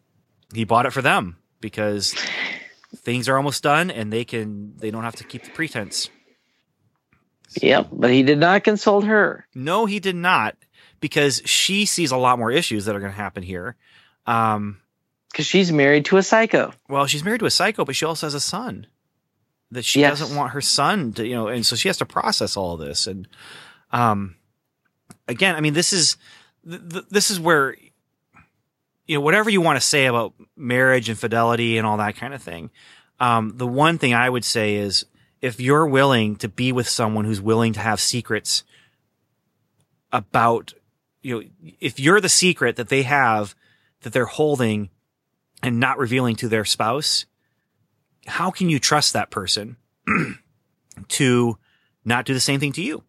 [0.54, 2.14] he bought it for them because
[2.96, 6.10] things are almost done, and they can they don't have to keep the pretense.
[7.60, 7.88] yep.
[7.92, 9.46] But he did not consult her.
[9.54, 10.56] No, he did not,
[11.00, 13.76] because she sees a lot more issues that are going to happen here.
[14.26, 14.79] Um,
[15.30, 16.72] because she's married to a psycho.
[16.88, 18.86] well, she's married to a psycho, but she also has a son
[19.70, 20.18] that she Yes.
[20.18, 22.80] doesn't want her son to, you know, and so she has to process all of
[22.80, 23.06] this.
[23.06, 23.28] And,
[23.92, 24.34] um,
[25.28, 26.16] again, I mean, this is,
[26.68, 27.76] th- th- this is where,
[29.06, 32.34] you know, whatever you want to say about marriage and fidelity and all that kind
[32.34, 32.70] of thing.
[33.20, 35.04] Um, the one thing I would say is
[35.40, 38.64] if you're willing to be with someone who's willing to have secrets
[40.12, 40.74] about,
[41.22, 41.48] you know,
[41.80, 43.54] if you're the secret that they have
[44.02, 44.88] that they're holding
[45.62, 47.26] and not revealing to their spouse,
[48.26, 49.76] how can you trust that person
[51.08, 51.58] to
[52.04, 53.02] not do the same thing to you?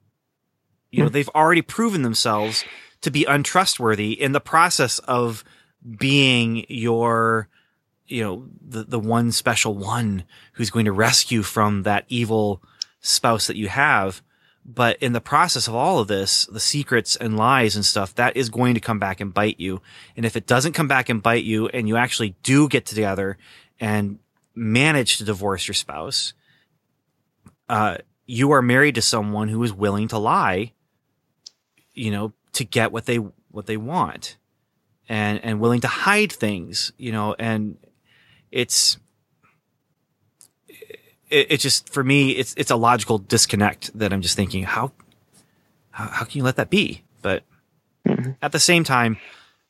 [0.92, 1.14] You know, hmm.
[1.14, 2.64] they've already proven themselves
[3.02, 5.44] to be untrustworthy in the process of
[5.98, 7.48] being your,
[8.08, 12.62] you know, the, the one special one who's going to rescue from that evil
[13.00, 14.22] spouse that you have.
[14.74, 18.38] But in the process of all of this, the secrets and lies and stuff, that
[18.38, 19.82] is going to come back and bite you.
[20.16, 23.38] And if it doesn't come back and bite you and you actually do get together
[23.80, 24.20] and
[24.56, 26.34] manage to divorce your spouse,
[27.68, 30.72] uh, you are married to someone who is willing to lie,
[31.94, 34.38] you know, to get what they, what they want
[35.10, 37.78] and, and willing to hide things, you know, and
[38.52, 38.98] it's,
[41.32, 44.92] it, it just for me it's it's a logical disconnect that I'm just thinking how
[45.92, 47.04] how, how can you let that be?
[47.22, 47.44] But
[48.08, 48.32] mm-hmm.
[48.42, 49.18] at the same time,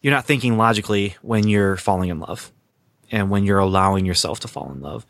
[0.02, 2.52] you're not thinking logically when you're falling in love
[3.12, 5.06] and when you're allowing yourself to fall in love.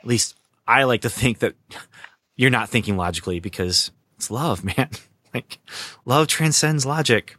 [0.00, 0.36] At least
[0.66, 1.54] I like to think that
[2.36, 4.90] you're not thinking logically because it's love, man.
[5.34, 5.58] like
[6.04, 7.36] love transcends logic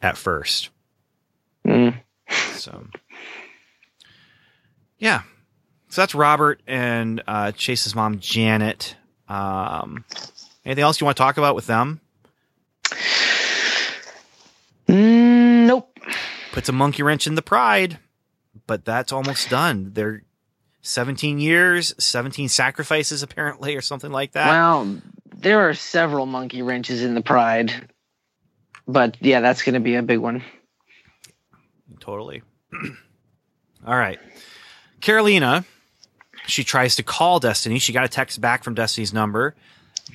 [0.00, 0.70] at first.
[1.66, 2.00] Mm.
[2.54, 2.86] So
[4.98, 5.22] yeah,
[5.88, 8.96] so that's Robert and uh, Chase's mom, Janet.
[9.28, 10.04] Um,
[10.64, 12.00] anything else you want to talk about with them?
[14.88, 15.98] Mm, nope.
[16.52, 17.98] Puts a monkey wrench in the pride,
[18.66, 19.92] but that's almost done.
[19.94, 20.22] They're
[20.82, 24.48] 17 years, 17 sacrifices, apparently, or something like that.
[24.48, 25.00] Well,
[25.36, 27.90] there are several monkey wrenches in the pride,
[28.86, 30.42] but yeah, that's going to be a big one.
[32.00, 32.42] Totally.
[33.86, 34.18] All right.
[35.00, 35.64] Karolina
[36.48, 37.78] she tries to call Destiny.
[37.78, 39.54] She got a text back from Destiny's number,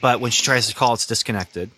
[0.02, 1.70] but when she tries to call, it's disconnected.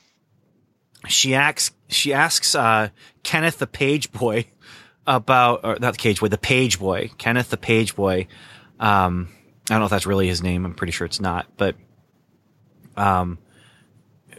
[1.08, 2.89] She asks, she asks, uh,
[3.22, 4.48] Kenneth the page boy
[5.06, 8.28] about, or not the cage boy, the page boy, Kenneth the page boy.
[8.80, 9.30] Um,
[9.70, 10.65] I don't know if that's really his name.
[10.65, 11.76] I'm pretty sure it's not, but,
[12.96, 13.38] um,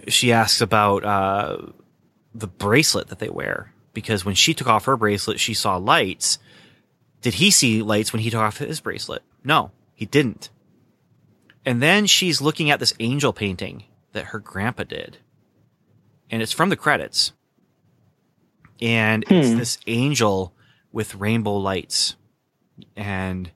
[0.09, 1.59] she asks about, uh,
[2.35, 6.38] the bracelet that they wear because when she took off her bracelet, she saw lights.
[7.22, 9.22] Did he see lights when he took off his bracelet?
[9.44, 9.70] No.
[9.96, 10.50] He didn't.
[11.64, 15.16] And then she's looking at this angel painting that her grandpa did.
[16.30, 17.32] And it's from the credits.
[18.80, 19.35] And hmm.
[19.35, 20.54] it's this angel
[20.92, 22.14] with rainbow lights.
[22.94, 23.50] And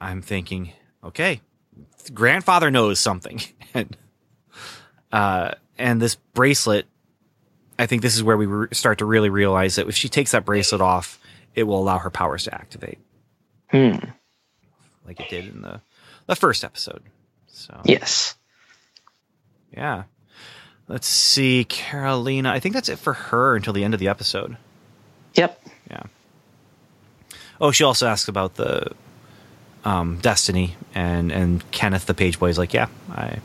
[0.00, 0.72] I'm thinking,
[1.02, 1.40] okay,
[2.12, 3.40] grandfather knows something.
[3.74, 3.96] and,
[5.10, 6.86] uh, and this bracelet,
[7.78, 10.32] I think this is where we re- start to really realize that if she takes
[10.32, 11.18] that bracelet off,
[11.54, 12.98] it will allow her powers to activate.
[13.70, 14.10] Hmm
[15.06, 15.80] like it did in the
[16.26, 17.02] the first episode.
[17.48, 18.36] So yes,
[19.76, 20.04] yeah.
[20.88, 22.48] Let's see, Karolina.
[22.48, 24.56] I think that's it for her until the end of the episode.
[25.34, 25.62] Yep.
[25.88, 26.02] Yeah.
[27.60, 28.90] Oh, she also asks about the
[29.84, 33.38] um, Destiny and and Kenneth the page boy is like, yeah, I.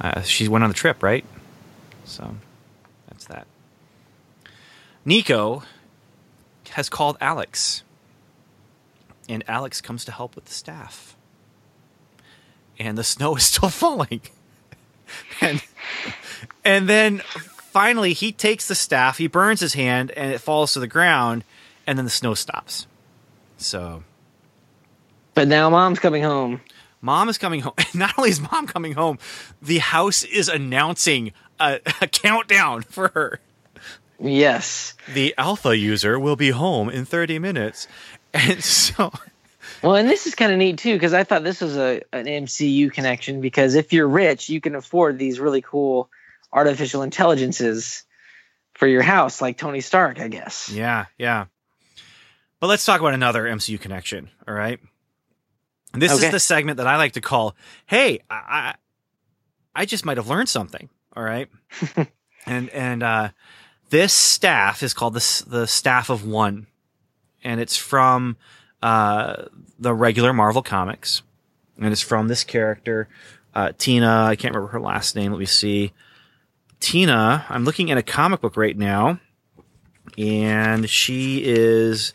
[0.00, 1.24] Uh, she went on the trip, right?
[2.04, 2.36] So
[3.08, 3.46] that's that.
[5.04, 5.62] Nico
[6.70, 7.82] has called Alex
[9.28, 11.16] and Alex comes to help with the staff.
[12.78, 14.20] And the snow is still falling.
[15.40, 15.62] and
[16.64, 17.18] and then
[17.70, 21.44] finally he takes the staff, he burns his hand and it falls to the ground
[21.86, 22.86] and then the snow stops.
[23.56, 24.04] So
[25.34, 26.60] But now mom's coming home.
[27.00, 27.74] Mom is coming home.
[27.94, 29.18] Not only is mom coming home,
[29.62, 33.40] the house is announcing a, a countdown for her.
[34.20, 34.94] Yes.
[35.14, 37.86] The alpha user will be home in 30 minutes.
[38.38, 39.12] And so
[39.82, 42.26] well, and this is kind of neat too because I thought this was a an
[42.26, 46.10] MCU connection because if you're rich, you can afford these really cool
[46.52, 48.04] artificial intelligences
[48.74, 50.70] for your house, like Tony Stark, I guess.
[50.70, 51.46] Yeah, yeah.
[52.60, 54.30] But let's talk about another MCU connection.
[54.46, 54.80] All right.
[55.92, 56.26] This okay.
[56.26, 57.54] is the segment that I like to call,
[57.86, 58.74] "Hey, I,
[59.74, 61.48] I just might have learned something." All right.
[62.46, 63.28] and and uh,
[63.90, 66.66] this staff is called the the staff of one,
[67.42, 68.36] and it's from
[68.82, 69.44] uh,
[69.78, 71.22] the regular Marvel comics,
[71.78, 73.08] and it's from this character,
[73.54, 74.24] uh, Tina.
[74.24, 75.32] I can't remember her last name.
[75.32, 75.92] Let me see.
[76.80, 77.44] Tina.
[77.48, 79.20] I'm looking at a comic book right now,
[80.16, 82.14] and she is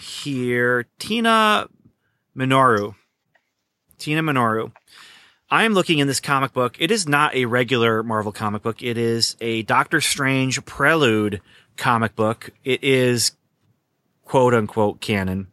[0.00, 0.86] here.
[0.98, 1.68] Tina
[2.36, 2.94] Minoru.
[3.98, 4.72] Tina Minoru.
[5.50, 6.76] I am looking in this comic book.
[6.78, 8.82] It is not a regular Marvel comic book.
[8.82, 11.42] It is a Doctor Strange prelude
[11.76, 12.50] comic book.
[12.64, 13.32] It is
[14.32, 15.46] quote unquote canon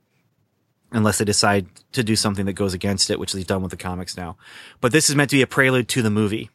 [0.94, 3.76] unless they decide to do something that goes against it, which they've done with the
[3.76, 4.38] comics now.
[4.80, 6.50] But this is meant to be a prelude to the movie.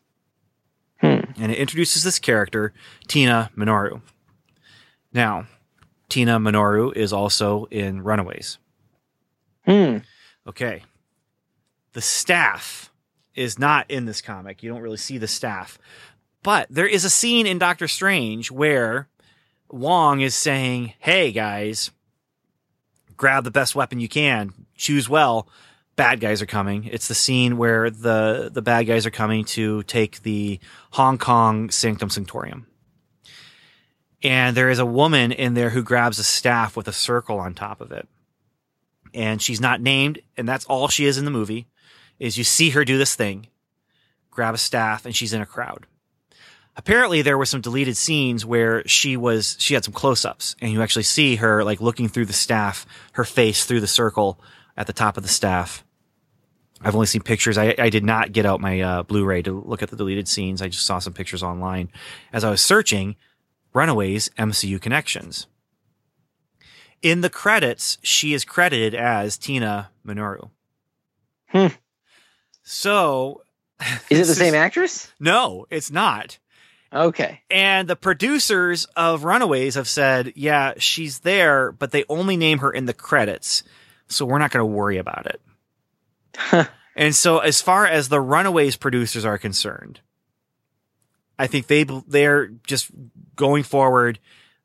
[1.02, 1.20] Hmm.
[1.36, 2.72] And it introduces this character,
[3.08, 4.00] Tina Minoru.
[5.12, 5.48] Now,
[6.08, 8.56] Tina Minoru is also in Runaways.
[9.66, 9.98] Hmm.
[10.46, 10.82] Okay.
[11.92, 12.90] The staff
[13.34, 14.62] is not in this comic.
[14.62, 15.78] You don't really see the staff.
[16.42, 19.08] But there is a scene in Doctor Strange where
[19.68, 21.90] Wong is saying, Hey guys,
[23.16, 25.48] grab the best weapon you can, choose well,
[25.96, 26.84] bad guys are coming.
[26.84, 30.60] It's the scene where the the bad guys are coming to take the
[30.92, 32.64] Hong Kong Sanctum Sanctorium.
[34.22, 37.54] And there is a woman in there who grabs a staff with a circle on
[37.54, 38.08] top of it.
[39.12, 41.68] And she's not named, and that's all she is in the movie.
[42.18, 43.48] Is you see her do this thing,
[44.30, 45.86] grab a staff, and she's in a crowd.
[46.76, 50.82] Apparently, there were some deleted scenes where she was she had some close-ups, and you
[50.82, 54.40] actually see her like looking through the staff, her face through the circle
[54.76, 55.84] at the top of the staff.
[56.80, 57.56] I've only seen pictures.
[57.56, 60.60] I, I did not get out my uh, Blu-ray to look at the deleted scenes.
[60.60, 61.90] I just saw some pictures online
[62.32, 63.16] as I was searching
[63.72, 65.46] Runaways MCU connections.
[67.00, 70.50] In the credits, she is credited as Tina Minoru.
[71.48, 71.68] Hmm.
[72.62, 73.42] So,
[74.10, 75.12] Is it the same actress?
[75.20, 76.38] no, it's not.
[76.94, 77.42] Okay.
[77.50, 82.70] And the producers of Runaways have said, yeah, she's there, but they only name her
[82.70, 83.64] in the credits.
[84.06, 86.68] So we're not going to worry about it.
[86.96, 90.00] and so as far as the Runaways producers are concerned,
[91.36, 92.90] I think they they're just
[93.34, 94.20] going forward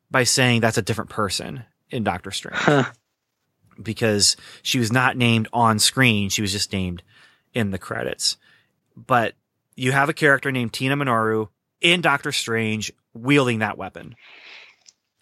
[0.08, 2.86] by saying that's a different person in Doctor Strange
[3.82, 6.28] because she was not named on screen.
[6.28, 7.02] She was just named
[7.52, 8.36] in the credits.
[8.96, 9.34] But
[9.74, 11.48] you have a character named Tina Minoru
[11.80, 14.14] in Doctor Strange wielding that weapon.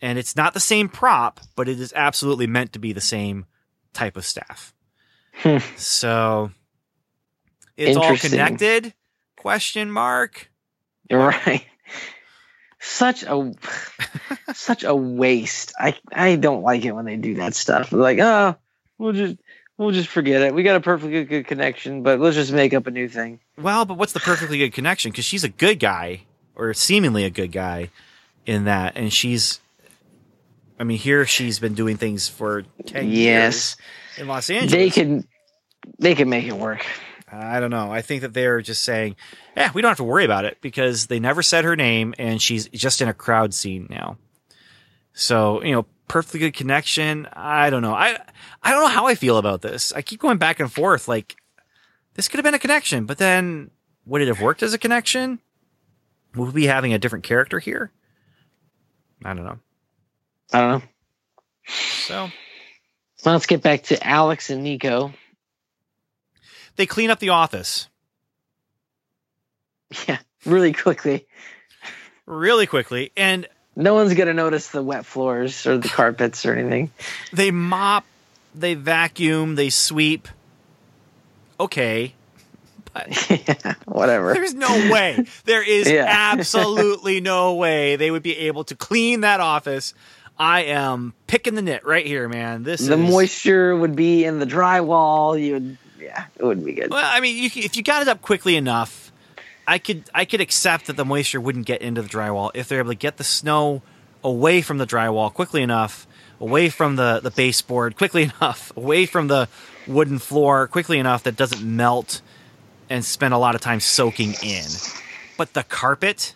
[0.00, 3.46] And it's not the same prop, but it is absolutely meant to be the same
[3.92, 4.74] type of staff.
[5.34, 5.58] Hmm.
[5.76, 6.50] so
[7.76, 8.92] it's all connected?
[9.36, 10.50] Question mark.
[11.08, 11.64] You're right.
[12.80, 13.52] Such a
[14.52, 15.74] such a waste.
[15.78, 17.92] I I don't like it when they do that stuff.
[17.92, 18.56] Like, oh,
[18.98, 19.36] we'll just
[19.76, 20.54] we'll just forget it.
[20.54, 23.40] We got a perfectly good connection, but let's just make up a new thing.
[23.56, 25.10] Well, but what's the perfectly good connection?
[25.10, 26.22] Because she's a good guy,
[26.58, 27.90] or seemingly a good guy,
[28.44, 29.60] in that, and she's.
[30.80, 33.14] I mean, here she's been doing things for ten Yes.
[33.16, 33.76] years
[34.18, 34.72] in Los Angeles.
[34.72, 35.26] They can
[35.98, 36.84] they can make it work.
[37.30, 37.92] I don't know.
[37.92, 39.16] I think that they're just saying,
[39.56, 42.40] "Yeah, we don't have to worry about it," because they never said her name, and
[42.40, 44.16] she's just in a crowd scene now.
[45.12, 47.26] So you know, perfectly good connection.
[47.32, 47.94] I don't know.
[47.94, 48.18] I
[48.62, 49.92] I don't know how I feel about this.
[49.92, 51.08] I keep going back and forth.
[51.08, 51.36] Like
[52.14, 53.70] this could have been a connection, but then
[54.06, 55.40] would it have worked as a connection?
[56.34, 57.90] Would we be having a different character here?
[59.24, 59.58] I don't know.
[60.52, 60.82] I don't know.
[61.68, 62.30] So
[63.16, 65.12] So let's get back to Alex and Nico.
[66.76, 67.88] they clean up the office
[70.06, 71.26] Yeah, really quickly.
[72.26, 76.90] really quickly, and No one's gonna notice the wet floors or the carpets or anything.
[77.32, 78.04] they mop,
[78.54, 80.28] they vacuum, they sweep.
[81.60, 82.14] Okay,
[83.30, 84.34] yeah, whatever.
[84.34, 85.24] There's no way.
[85.44, 86.04] There is Yeah.
[86.08, 89.94] absolutely no way they would be able to clean that office.
[90.38, 92.62] I am picking the nit right here, man.
[92.62, 95.40] This The is moisture would be in the drywall.
[95.42, 96.90] You would, yeah, it would be good.
[96.90, 99.10] Well, I mean, you, if you got it up quickly enough,
[99.66, 102.78] I could I could accept that the moisture wouldn't get into the drywall if they're
[102.78, 103.82] able to get the snow
[104.24, 106.06] away from the drywall quickly enough,
[106.40, 109.48] away from the the baseboard quickly enough, away from the
[109.88, 112.22] wooden floor quickly enough that doesn't melt
[112.88, 114.66] and spend a lot of time soaking in.
[115.36, 116.34] But the carpet,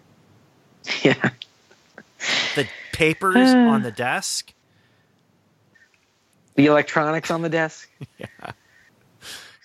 [1.03, 1.31] Yeah,
[2.55, 4.53] the papers on the desk,
[6.55, 7.89] the electronics on the desk.
[8.19, 8.53] yeah,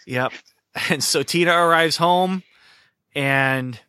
[0.07, 0.31] Yep.
[0.89, 2.43] And so Tina arrives home
[3.13, 3.79] and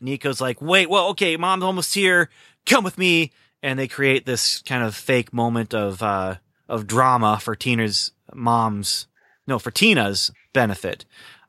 [0.00, 2.30] Nico's like, wait, well, okay, mom's almost here.
[2.66, 3.32] Come with me.
[3.62, 6.36] And they create this kind of fake moment of, uh,
[6.68, 9.06] of drama for Tina's mom's,
[9.46, 11.04] no, for Tina's benefit.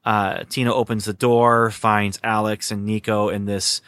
[0.06, 3.82] Uh, Tina opens the door, finds Alex and Nico in this,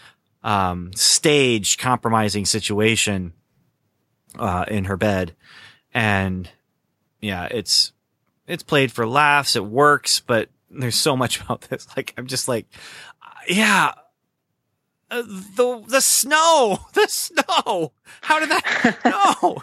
[0.43, 3.33] um, staged compromising situation,
[4.37, 5.35] uh, in her bed.
[5.93, 6.49] And
[7.21, 7.91] yeah, it's,
[8.47, 9.55] it's played for laughs.
[9.55, 11.87] It works, but there's so much about this.
[11.95, 12.67] Like, I'm just like,
[13.47, 13.93] yeah,
[15.11, 17.93] uh, the the snow, the snow.
[18.21, 18.99] How did that?
[19.43, 19.61] no,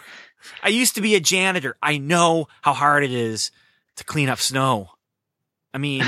[0.61, 1.77] I used to be a janitor.
[1.81, 3.51] I know how hard it is
[3.97, 4.89] to clean up snow.
[5.73, 6.03] I mean,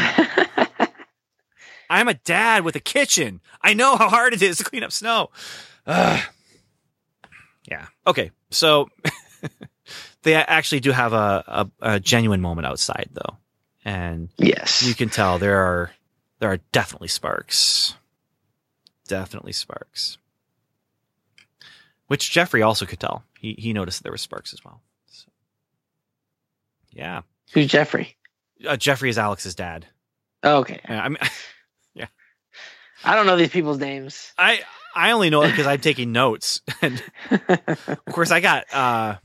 [1.90, 3.42] I'm a dad with a kitchen.
[3.62, 5.30] I know how hard it is to clean up snow.
[5.88, 6.24] Ugh.
[7.70, 7.88] yeah.
[8.06, 8.32] Okay.
[8.52, 8.90] So
[10.24, 11.44] they actually do have a,
[11.82, 13.38] a, a genuine moment outside though.
[13.84, 14.84] And yes.
[14.84, 15.92] you can tell there are
[16.40, 17.96] there are definitely sparks.
[19.08, 20.18] Definitely sparks.
[22.08, 23.24] Which Geoffrey also could tell.
[23.40, 24.82] He he noticed there were sparks as well.
[25.08, 25.28] So,
[26.92, 27.22] yeah.
[27.54, 28.16] Who's Geoffrey?
[28.68, 29.86] Uh, Geoffrey is Alex's dad.
[30.44, 30.82] Oh, okay.
[30.88, 31.18] Yeah, I mean
[33.04, 34.32] I don't know these people's names.
[34.38, 34.62] I
[34.96, 36.62] I only know it because I'm taking notes.
[36.82, 39.18] And of course I got uh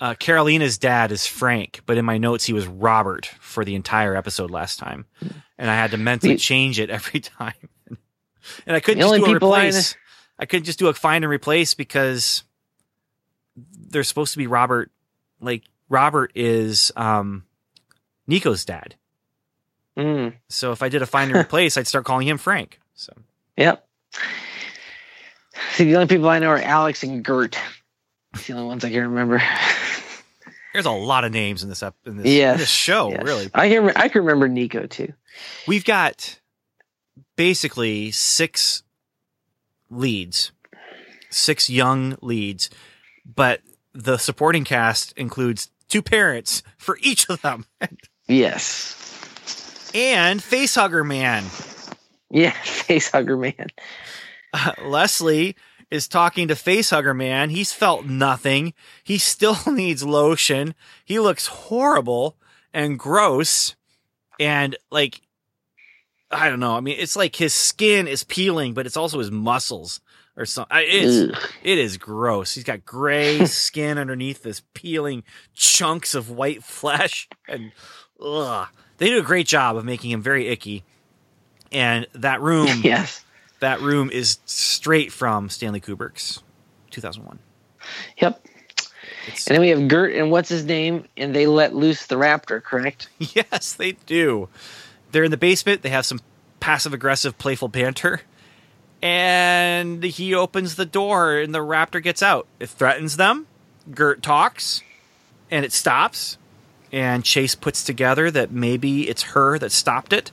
[0.00, 4.16] Uh, Karolina's dad is Frank, but in my notes he was Robert for the entire
[4.16, 5.06] episode last time,
[5.58, 7.68] and I had to mentally change it every time.
[8.66, 9.94] and I couldn't just do a replace.
[10.38, 12.42] I couldn't just do a find and replace because
[13.56, 14.90] they're supposed to be Robert.
[15.40, 17.44] Like Robert is um,
[18.26, 18.96] Nico's dad,
[19.98, 22.80] Mm, so if I did a find and replace, I'd start calling him Frank.
[22.94, 23.12] So
[23.56, 23.86] yep.
[25.72, 27.58] See, the only people I know are Alex and Gert.
[28.34, 29.42] It's the only ones I can remember.
[30.72, 33.10] there's a lot of names in this up in this, Yes, this show.
[33.10, 33.22] Yes.
[33.24, 33.90] Really, I can.
[33.94, 35.12] I can remember Nico too.
[35.66, 36.38] we've got
[37.36, 38.82] basically six
[39.90, 40.52] leads,
[41.28, 42.70] six young leads,
[43.26, 43.60] but
[43.92, 47.66] the supporting cast includes two parents for each of them
[48.26, 49.11] Yes.
[49.94, 51.44] And facehugger man.
[52.30, 53.68] Yeah, facehugger man.
[54.52, 55.56] Uh, Leslie
[55.90, 57.50] is talking to facehugger man.
[57.50, 58.74] He's felt nothing.
[59.04, 60.74] He still needs lotion.
[61.04, 62.36] He looks horrible
[62.72, 63.76] and gross
[64.40, 65.20] and like
[66.30, 66.74] I don't know.
[66.74, 70.00] I mean, it's like his skin is peeling, but it's also his muscles
[70.34, 70.78] or something.
[70.80, 71.50] It's Ugh.
[71.62, 72.54] it is gross.
[72.54, 77.72] He's got gray skin underneath this peeling chunks of white flesh, and
[78.18, 78.66] ugh.
[79.02, 80.84] They do a great job of making him very icky.
[81.72, 83.24] And that room, Yes.
[83.58, 86.40] that room is straight from Stanley Kubrick's
[86.92, 87.40] 2001.
[88.18, 88.46] Yep.
[89.26, 92.14] It's, And then we have Gert and what's his name, and they let loose the
[92.14, 92.62] raptor.
[92.62, 93.08] Correct?
[93.18, 94.48] yes, they do.
[95.10, 95.82] They're in the basement.
[95.82, 96.20] They have some
[96.60, 98.20] passive aggressive, playful banter.
[99.02, 102.46] And he opens the door, and the raptor gets out.
[102.60, 103.48] It threatens them.
[103.92, 104.80] Gert talks,
[105.50, 106.38] and it stops.
[106.92, 110.30] And Chase puts together that maybe it's her that stopped it.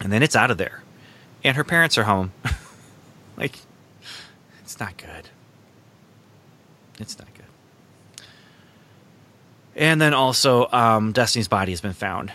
[0.00, 0.82] And then it's out of there.
[1.42, 2.32] And her parents are home.
[3.36, 3.58] like,
[4.62, 5.30] it's not good.
[7.00, 8.24] It's not good.
[9.74, 12.32] And then also, um, Destiny's body has been found.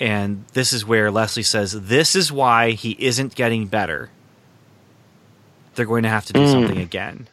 [0.00, 4.10] And this is where Leslie says, This is why he isn't getting better.
[5.74, 6.50] They're going to have to do Mm.
[6.52, 7.28] something again.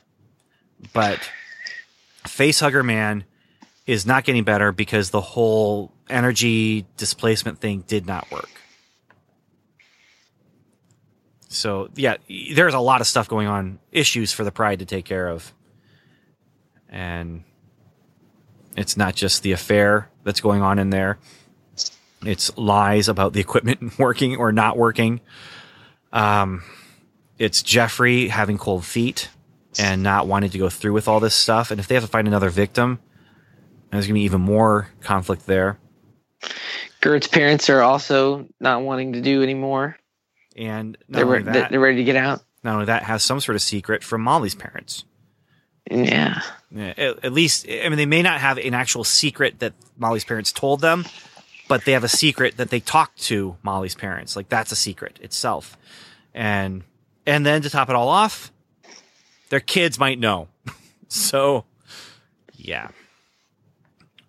[0.93, 1.19] But
[2.25, 3.23] Facehugger Man
[3.89, 8.51] is not getting better because the whole energy displacement thing did not work.
[11.47, 12.17] So, yeah,
[12.53, 15.51] there's a lot of stuff going on, issues for the Pride to take care of.
[16.87, 17.43] And
[18.77, 21.17] it's not just the affair that's going on in there.
[22.23, 25.19] It's lies about the equipment working or not working.
[26.13, 26.61] Um,
[27.39, 29.29] it's Geoffrey having cold feet
[29.79, 31.71] and not wanting to go through with all this stuff.
[31.71, 32.99] And if they have to find another victim,
[33.91, 35.77] there's going to be even more conflict there.
[37.01, 39.97] Gert's parents are also not wanting to do anymore.
[40.55, 42.41] And They're, re- that, they're ready to get out.
[42.63, 45.05] not only that, has some sort of secret from Molly's parents.
[45.89, 46.41] Yeah.
[46.71, 50.23] Yeah, At, at least, I mean, they may not have an actual secret that Molly's
[50.25, 51.05] parents told them,
[51.67, 54.35] but they have a secret that they talked to Molly's parents.
[54.35, 55.77] Like that's a secret itself.
[56.33, 56.83] And
[57.25, 58.51] and then to top it all off,
[59.49, 60.47] their kids might know.
[61.07, 61.65] so,
[62.55, 62.89] yeah.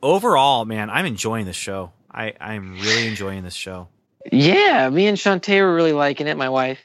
[0.03, 1.93] Overall, man, I'm enjoying this show.
[2.11, 3.89] I I'm really enjoying this show.
[4.31, 6.37] Yeah, me and Shantae were really liking it.
[6.37, 6.81] My wife.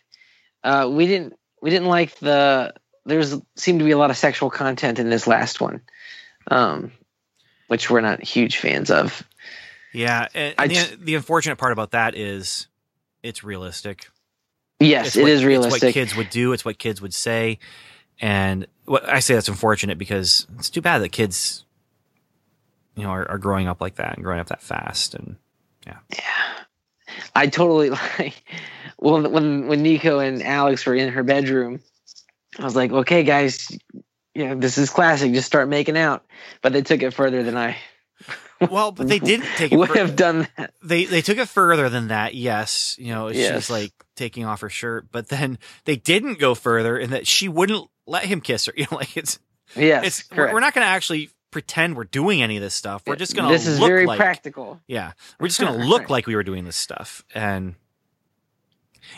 [0.63, 1.33] Uh, we didn't.
[1.61, 2.73] We didn't like the.
[3.05, 5.81] There's seemed to be a lot of sexual content in this last one,
[6.49, 6.91] um,
[7.67, 9.23] which we're not huge fans of.
[9.93, 12.67] Yeah, and, I and the, just- the unfortunate part about that is
[13.23, 14.07] it's realistic.
[14.79, 15.93] Yes, it's it what, is It's what realistic.
[15.93, 16.51] kids would do.
[16.51, 17.59] It's what kids would say,
[18.19, 21.63] and what I say that's unfortunate because it's too bad that kids,
[22.95, 25.15] you know, are, are growing up like that and growing up that fast.
[25.15, 25.35] And
[25.85, 26.63] yeah yeah
[27.35, 27.89] I totally
[28.19, 28.43] like.
[28.97, 31.81] Well, when when Nico and Alex were in her bedroom,
[32.57, 33.69] I was like, "Okay, guys,
[34.33, 35.33] you know this is classic.
[35.33, 36.25] Just start making out."
[36.61, 37.77] But they took it further than I
[38.71, 39.75] well, but they didn't take it.
[39.77, 40.73] would fur- have done that.
[40.81, 42.35] they they took it further than that.
[42.35, 43.53] Yes, you know, Yes.
[43.53, 47.49] she's like taking off her shirt, but then they didn't go further in that she
[47.49, 48.73] wouldn't let him kiss her.
[48.77, 49.39] You know, like it's
[49.75, 50.53] Yes, it's we're, correct.
[50.53, 53.01] we're not going to actually pretend we're doing any of this stuff.
[53.07, 54.81] We're just going to This is look very like practical.
[54.87, 57.75] Yeah, we're just gonna look like we were doing this stuff, and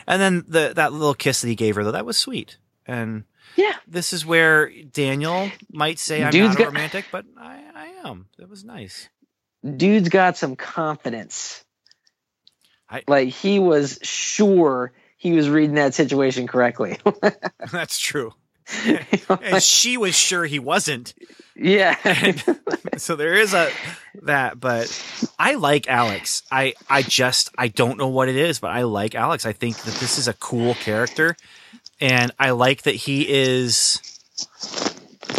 [0.05, 3.23] and then the that little kiss that he gave her though that was sweet, and
[3.55, 3.73] Yeah.
[3.87, 8.27] this is where Daniel might say I'm Dude's not got- romantic, but I I am.
[8.37, 9.09] That was nice.
[9.65, 11.63] dude's got some confidence.
[12.87, 16.99] I- like he was sure he was reading that situation correctly.
[17.71, 18.33] That's true,
[19.29, 21.13] and she was sure he wasn't.
[21.55, 21.95] yeah.
[22.97, 23.69] so there is a
[24.23, 24.87] that, but
[25.39, 26.43] I like Alex.
[26.51, 29.45] I I just I don't know what it is, but I like Alex.
[29.45, 31.35] I think that this is a cool character,
[31.99, 34.01] and I like that he is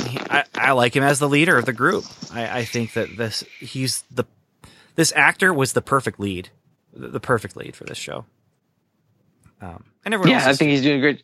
[0.07, 2.05] he, I, I like him as the leader of the group.
[2.33, 4.24] I, I think that this he's the
[4.95, 6.51] this actor was the perfect lead,
[6.93, 8.24] the, perfect lead for this show.
[9.61, 11.22] Um, and everyone Yeah, I think he's doing great.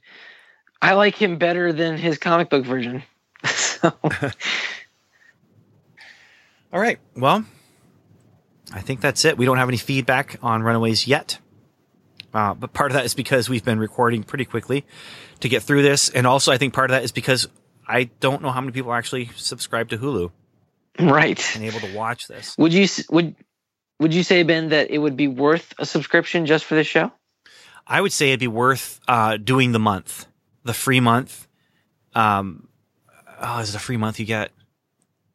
[0.85, 3.03] I like him better than his comic book version.
[3.45, 3.91] so,
[6.72, 6.99] All right.
[7.16, 7.43] Well,
[8.70, 9.39] I think that's it.
[9.39, 11.39] We don't have any feedback on Runaways yet.
[12.35, 14.85] Uh, but part of that is because we've been recording pretty quickly
[15.41, 16.11] to get through this.
[16.11, 17.49] And also, I think part of that is because
[17.89, 20.32] I don't know how many people actually subscribe to Hulu
[21.01, 21.57] right.
[21.57, 22.59] and able to watch this.
[22.59, 23.37] Would you would
[24.01, 27.11] would you say Ben that it would be worth a subscription just for this show?
[27.87, 30.26] I would say it'd be worth uh, doing the month,
[30.64, 31.46] the free month.
[32.14, 32.68] Um,
[33.40, 34.50] oh, is it a free month you get?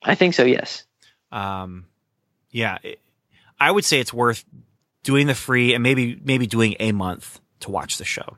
[0.03, 0.43] I think so.
[0.43, 0.83] Yes.
[1.31, 1.85] Um,
[2.51, 2.99] yeah, it,
[3.59, 4.43] I would say it's worth
[5.03, 8.37] doing the free and maybe maybe doing a month to watch the show.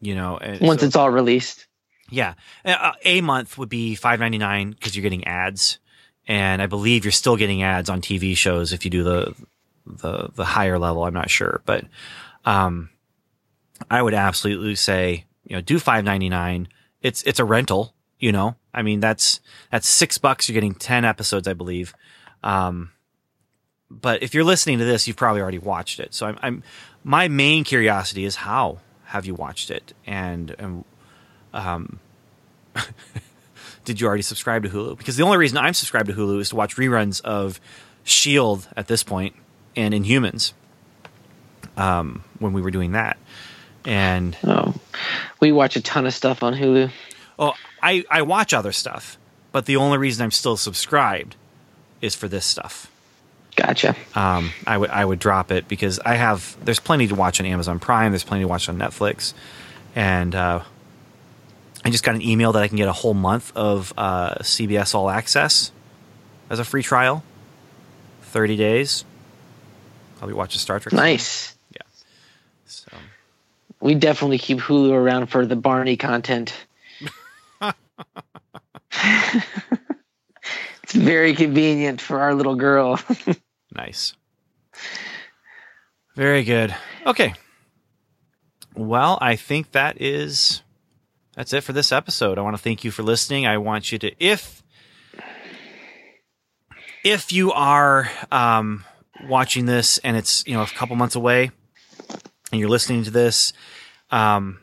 [0.00, 1.66] You know, Once so- it's all released.
[2.10, 2.34] yeah,
[2.64, 5.78] Uh, a month would be five ninety nine because you're getting ads,
[6.26, 9.34] and I believe you're still getting ads on TV shows if you do the
[9.86, 11.04] the the higher level.
[11.04, 11.84] I'm not sure, but
[12.44, 12.90] um,
[13.90, 16.68] I would absolutely say you know do five ninety nine.
[17.02, 17.94] It's it's a rental.
[18.18, 19.40] You know, I mean that's
[19.70, 20.48] that's six bucks.
[20.48, 21.94] You're getting ten episodes, I believe.
[22.42, 22.90] Um,
[23.90, 26.14] but if you're listening to this, you've probably already watched it.
[26.14, 26.62] So I'm, I'm
[27.04, 30.84] my main curiosity is how have you watched it and and
[31.52, 32.00] um,
[33.84, 34.98] did you already subscribe to Hulu?
[34.98, 37.60] Because the only reason I'm subscribed to Hulu is to watch reruns of
[38.04, 39.34] Shield at this point
[39.74, 40.52] and Inhumans.
[41.76, 43.18] Um, when we were doing that,
[43.84, 44.74] and Oh,
[45.40, 46.90] we watch a ton of stuff on Hulu.
[47.38, 49.18] oh, I I watch other stuff,
[49.52, 51.36] but the only reason I'm still subscribed
[52.00, 52.90] is for this stuff.
[53.56, 53.96] Gotcha.
[54.14, 57.46] um, I would I would drop it because I have there's plenty to watch on
[57.46, 58.12] Amazon Prime.
[58.12, 59.32] There's plenty to watch on Netflix,
[59.94, 60.62] and uh,
[61.84, 64.94] I just got an email that I can get a whole month of uh, CBS
[64.94, 65.72] All Access
[66.50, 67.22] as a free trial,
[68.22, 69.04] thirty days.
[70.20, 70.92] I'll be watching Star Trek.
[70.92, 71.54] Nice.
[71.72, 71.82] Yeah.
[72.66, 72.88] So,
[73.80, 76.54] We definitely keep Hulu around for the Barney content.
[80.82, 82.98] it's very convenient for our little girl.
[83.74, 84.14] nice.
[86.14, 86.74] Very good.
[87.04, 87.34] Okay.
[88.74, 90.62] Well, I think that is
[91.34, 92.38] that's it for this episode.
[92.38, 93.46] I want to thank you for listening.
[93.46, 94.62] I want you to if
[97.04, 98.84] if you are um,
[99.28, 101.50] watching this and it's you know a couple months away
[102.56, 103.52] and you're listening to this,
[104.10, 104.60] um,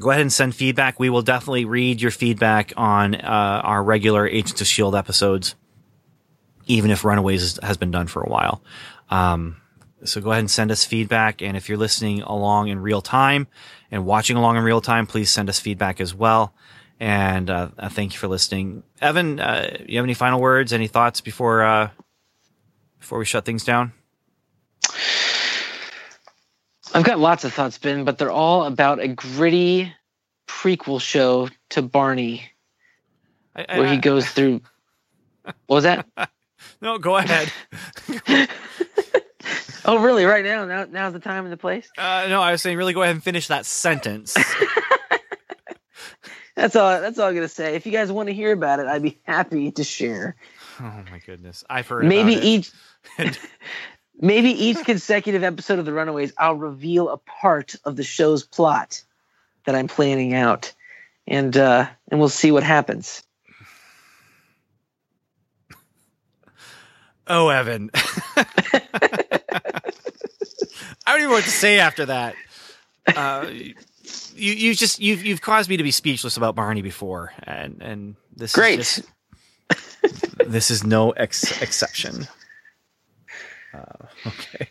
[0.00, 0.98] go ahead and send feedback.
[0.98, 5.54] We will definitely read your feedback on uh, our regular Agents of Shield episodes,
[6.66, 8.62] even if Runaways has been done for a while.
[9.10, 9.56] Um,
[10.04, 11.42] so go ahead and send us feedback.
[11.42, 13.46] And if you're listening along in real time
[13.90, 16.54] and watching along in real time, please send us feedback as well.
[16.98, 19.38] And uh, uh, thank you for listening, Evan.
[19.38, 20.72] Uh, you have any final words?
[20.72, 21.90] Any thoughts before uh,
[22.98, 23.92] before we shut things down?
[26.96, 29.92] I've got lots of thoughts, Ben, but they're all about a gritty
[30.48, 32.42] prequel show to Barney
[33.54, 34.60] I, I- where he goes through.
[35.66, 36.06] What was that?
[36.82, 37.52] no, go ahead.
[39.88, 40.24] Oh, really?
[40.24, 40.64] Right now?
[40.64, 41.88] Now, now's the time and the place.
[41.96, 44.36] Uh, no, I was saying, really, go ahead and finish that sentence.
[46.56, 47.00] That's all.
[47.00, 47.76] That's all I'm gonna say.
[47.76, 50.34] If you guys want to hear about it, I'd be happy to share.
[50.80, 52.04] oh my goodness, I've heard.
[52.06, 52.72] maybe each
[54.20, 59.02] maybe each consecutive episode of the runaways i'll reveal a part of the show's plot
[59.64, 60.72] that i'm planning out
[61.26, 63.22] and uh and we'll see what happens
[67.28, 67.90] Oh, Evan.
[68.36, 68.44] I
[71.06, 72.34] don't even know what to say after that.
[73.14, 77.82] Uh, you, you just you've you've caused me to be speechless about Barney before, and
[77.82, 78.78] and this Great.
[78.80, 79.02] is
[79.72, 82.28] just, this is no ex- exception.
[84.26, 84.68] Okay,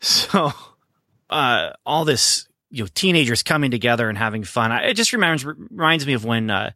[0.00, 0.52] so
[1.30, 4.72] uh, all this you know teenagers coming together and having fun.
[4.72, 6.72] I, it just reminds reminds me of when uh,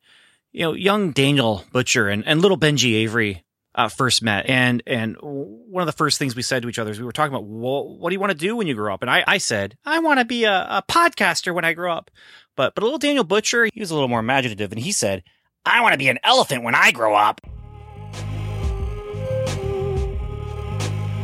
[0.53, 5.17] you know young Daniel Butcher and, and little Benji Avery uh, first met, and and
[5.21, 7.45] one of the first things we said to each other is we were talking about
[7.45, 9.77] well, what do you want to do when you grow up, and I, I said
[9.85, 12.11] I want to be a, a podcaster when I grow up,
[12.57, 15.23] but but little Daniel Butcher he was a little more imaginative, and he said
[15.67, 17.41] I want to be an elephant when I grow up.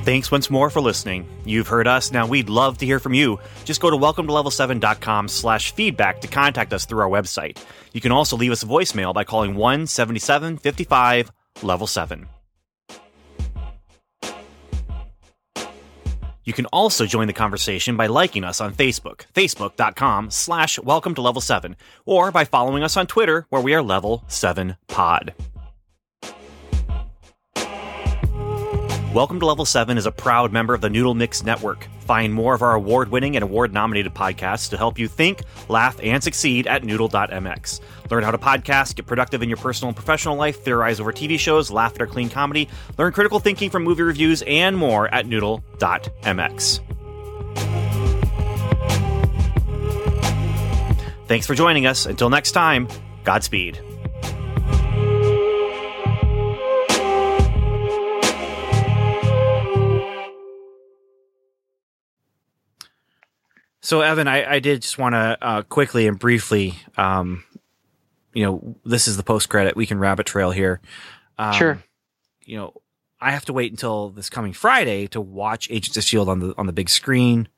[0.04, 1.26] Thanks once more for listening.
[1.46, 2.12] You've heard us.
[2.12, 3.40] Now we'd love to hear from you.
[3.64, 7.56] Just go to welcome to level7.com slash feedback to contact us through our website.
[7.94, 11.32] You can also leave us a voicemail by calling 1 55
[11.62, 12.26] level 7.
[16.44, 21.22] You can also join the conversation by liking us on Facebook, facebook.com slash welcome to
[21.22, 25.32] level 7, or by following us on Twitter, where we are level 7 pod.
[29.14, 31.86] Welcome to Level 7 is a proud member of the Noodle Mix Network.
[32.00, 36.00] Find more of our award winning and award nominated podcasts to help you think, laugh,
[36.02, 37.80] and succeed at noodle.mx.
[38.10, 41.38] Learn how to podcast, get productive in your personal and professional life, theorize over TV
[41.38, 45.26] shows, laugh at our clean comedy, learn critical thinking from movie reviews, and more at
[45.28, 46.80] noodle.mx.
[51.28, 52.06] Thanks for joining us.
[52.06, 52.88] Until next time,
[53.22, 53.80] Godspeed.
[63.84, 67.44] So, Evan, I, I did just want to uh, quickly and briefly, um,
[68.32, 69.76] you know, this is the post credit.
[69.76, 70.80] We can rabbit trail here.
[71.36, 71.82] Um, Sure.
[72.46, 72.74] You know,
[73.20, 76.54] I have to wait until this coming Friday to watch Agents of Shield on the
[76.56, 77.48] on the big screen.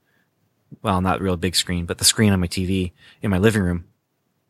[0.83, 2.91] Well, not real big screen, but the screen on my TV
[3.23, 3.85] in my living room.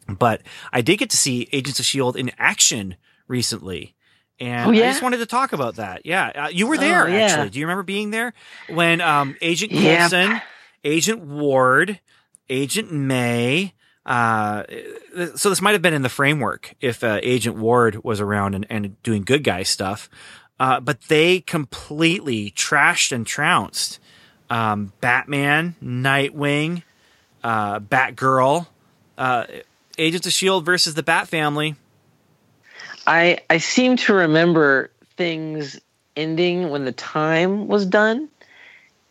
[0.09, 0.41] But
[0.73, 2.97] I did get to see Agents of Shield in action
[3.29, 3.95] recently.
[4.41, 6.07] And Oh, I just wanted to talk about that.
[6.07, 7.19] Yeah, uh, you were there Oh, yeah.
[7.27, 7.51] actually.
[7.51, 8.33] Do you remember being there
[8.69, 10.09] when um, Agent Yeah.
[10.09, 10.41] Coulson,
[10.85, 12.01] Agent Ward,
[12.49, 13.75] Agent May.
[14.05, 14.63] Uh,
[15.35, 18.67] so this might have been in the framework if uh, Agent Ward was around and,
[18.71, 20.09] and doing good guy stuff.
[20.59, 23.99] Uh, but they completely trashed and trounced
[24.49, 26.83] um, Batman, Nightwing,
[27.43, 28.67] uh, Batgirl,
[29.19, 29.45] uh,
[29.99, 31.75] Agents of Shield versus the Bat Family.
[33.07, 35.81] I I seem to remember things
[36.17, 38.29] ending when the time was done,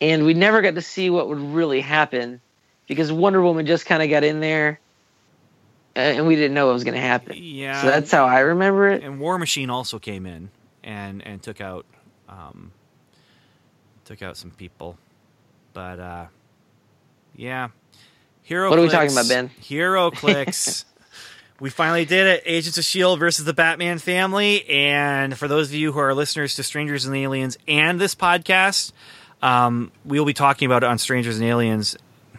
[0.00, 2.40] and we never got to see what would really happen
[2.86, 4.80] because Wonder Woman just kind of got in there,
[5.94, 7.34] and we didn't know what was going to happen.
[7.38, 9.02] Yeah, So that's how I remember it.
[9.02, 10.50] and War Machine also came in
[10.84, 11.86] and and took out
[12.28, 12.72] um,
[14.04, 14.98] took out some people,
[15.72, 16.26] but uh,
[17.34, 17.68] yeah,
[18.42, 18.70] hero.
[18.70, 19.48] What are we talking about, Ben?
[19.60, 20.84] Hero clicks.
[21.60, 22.42] we finally did it.
[22.46, 26.54] Agents of Shield versus the Batman family, and for those of you who are listeners
[26.56, 28.92] to Strangers and Aliens and this podcast,
[29.42, 31.96] um, we will be talking about it on Strangers and Aliens.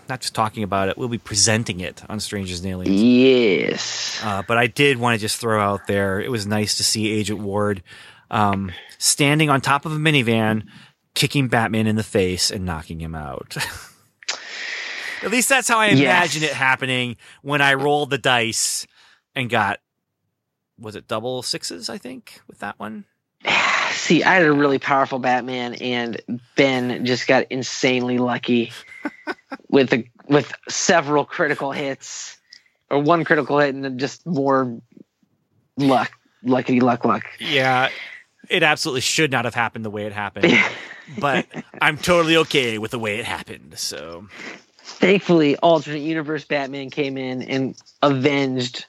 [0.09, 3.01] Not just talking about it, we'll be presenting it on Strangers and Aliens.
[3.01, 4.21] Yes.
[4.23, 7.11] Uh, but I did want to just throw out there, it was nice to see
[7.11, 7.83] Agent Ward
[8.31, 10.63] um, standing on top of a minivan,
[11.13, 13.57] kicking Batman in the face and knocking him out.
[15.23, 15.99] At least that's how I Yes.
[15.99, 18.85] imagine it happening when I rolled the dice
[19.35, 19.79] and got,
[20.79, 23.05] was it double sixes, I think, with that one?
[24.07, 26.21] See, I had a really powerful Batman, and
[26.55, 28.71] Ben just got insanely lucky
[29.69, 32.37] with the with several critical hits,
[32.89, 34.79] or one critical hit, and then just more
[35.75, 37.25] luck, luckety luck, luck.
[37.37, 37.89] Yeah,
[38.49, 40.57] it absolutely should not have happened the way it happened,
[41.19, 41.45] but
[41.81, 43.77] I'm totally okay with the way it happened.
[43.77, 44.27] So,
[44.83, 48.85] Thankfully, alternate universe Batman came in and avenged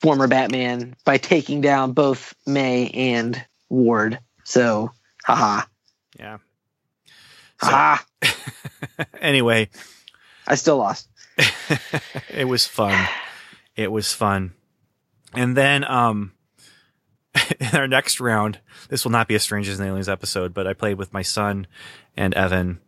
[0.00, 4.18] former Batman by taking down both May and Ward.
[4.44, 4.92] So,
[5.24, 5.64] haha,
[6.18, 6.38] yeah.
[7.62, 8.04] So- haha.
[9.20, 9.68] Anyway,
[10.46, 11.08] I still lost.
[12.30, 13.06] it was fun.
[13.76, 14.52] It was fun.
[15.34, 16.32] And then um
[17.60, 18.58] in our next round,
[18.88, 21.66] this will not be a Strangers and Aliens episode, but I played with my son
[22.16, 22.80] and Evan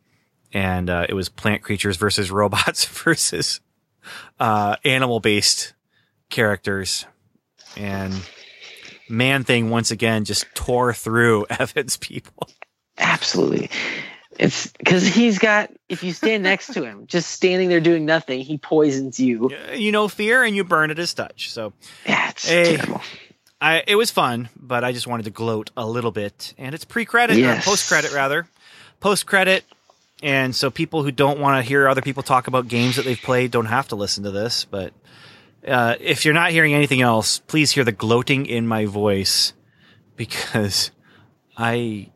[0.53, 3.61] and uh, it was plant creatures versus robots versus
[4.41, 5.75] uh animal based
[6.31, 7.07] characters.
[7.77, 8.15] And
[9.09, 12.49] man thing once again just tore through Evan's people.
[12.99, 13.71] Absolutely.
[14.39, 18.41] It's because he's got, if you stand next to him, just standing there doing nothing,
[18.41, 19.51] he poisons you.
[19.75, 21.51] You know fear and you burn at his touch.
[21.51, 21.73] So
[22.07, 22.77] Yeah, it's Hey.
[22.77, 23.03] terrible.
[23.61, 26.55] I it was fun, but I just wanted to gloat a little bit.
[26.59, 27.67] And it's pre-credit Yes.
[27.67, 28.49] or post-credit rather.
[29.01, 29.65] Post-credit.
[30.23, 33.21] And so people who don't want to hear other people talk about games that they've
[33.21, 34.93] played don't have to listen to this, but
[35.67, 39.53] uh, if you're not hearing anything else, please hear the gloating in my voice
[40.17, 40.91] because
[41.57, 42.11] I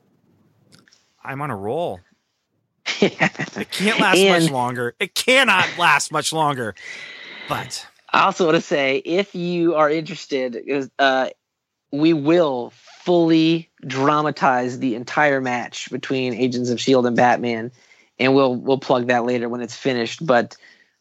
[1.22, 2.00] I'm on a roll.
[3.00, 4.94] It can't last much longer.
[5.00, 6.74] It cannot last much longer.
[7.48, 11.28] But I also want to say, if you are interested, uh,
[11.92, 12.72] we will
[13.02, 17.72] fully dramatize the entire match between Agents of Shield and Batman,
[18.18, 20.24] and we'll we'll plug that later when it's finished.
[20.24, 20.56] But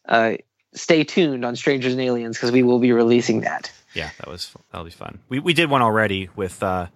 [0.07, 0.35] uh,
[0.75, 3.71] stay tuned on Strangers and Aliens because we will be releasing that.
[3.93, 5.19] Yeah, that was that'll be fun.
[5.29, 6.87] We we did one already with uh,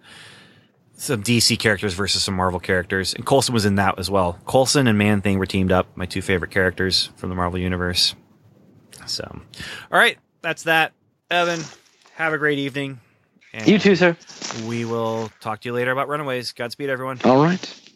[0.94, 4.38] some DC characters versus some Marvel characters, and Coulson was in that as well.
[4.46, 8.14] Coulson and Man Thing were teamed up, my two favorite characters from the Marvel universe.
[9.06, 9.24] So,
[9.90, 10.92] all right, that's that.
[11.30, 11.60] Evan,
[12.14, 13.00] have a great evening.
[13.52, 14.16] And You too, sir.
[14.66, 16.52] We will talk to you later about Runaways.
[16.52, 17.18] Godspeed, everyone.
[17.24, 17.89] All right.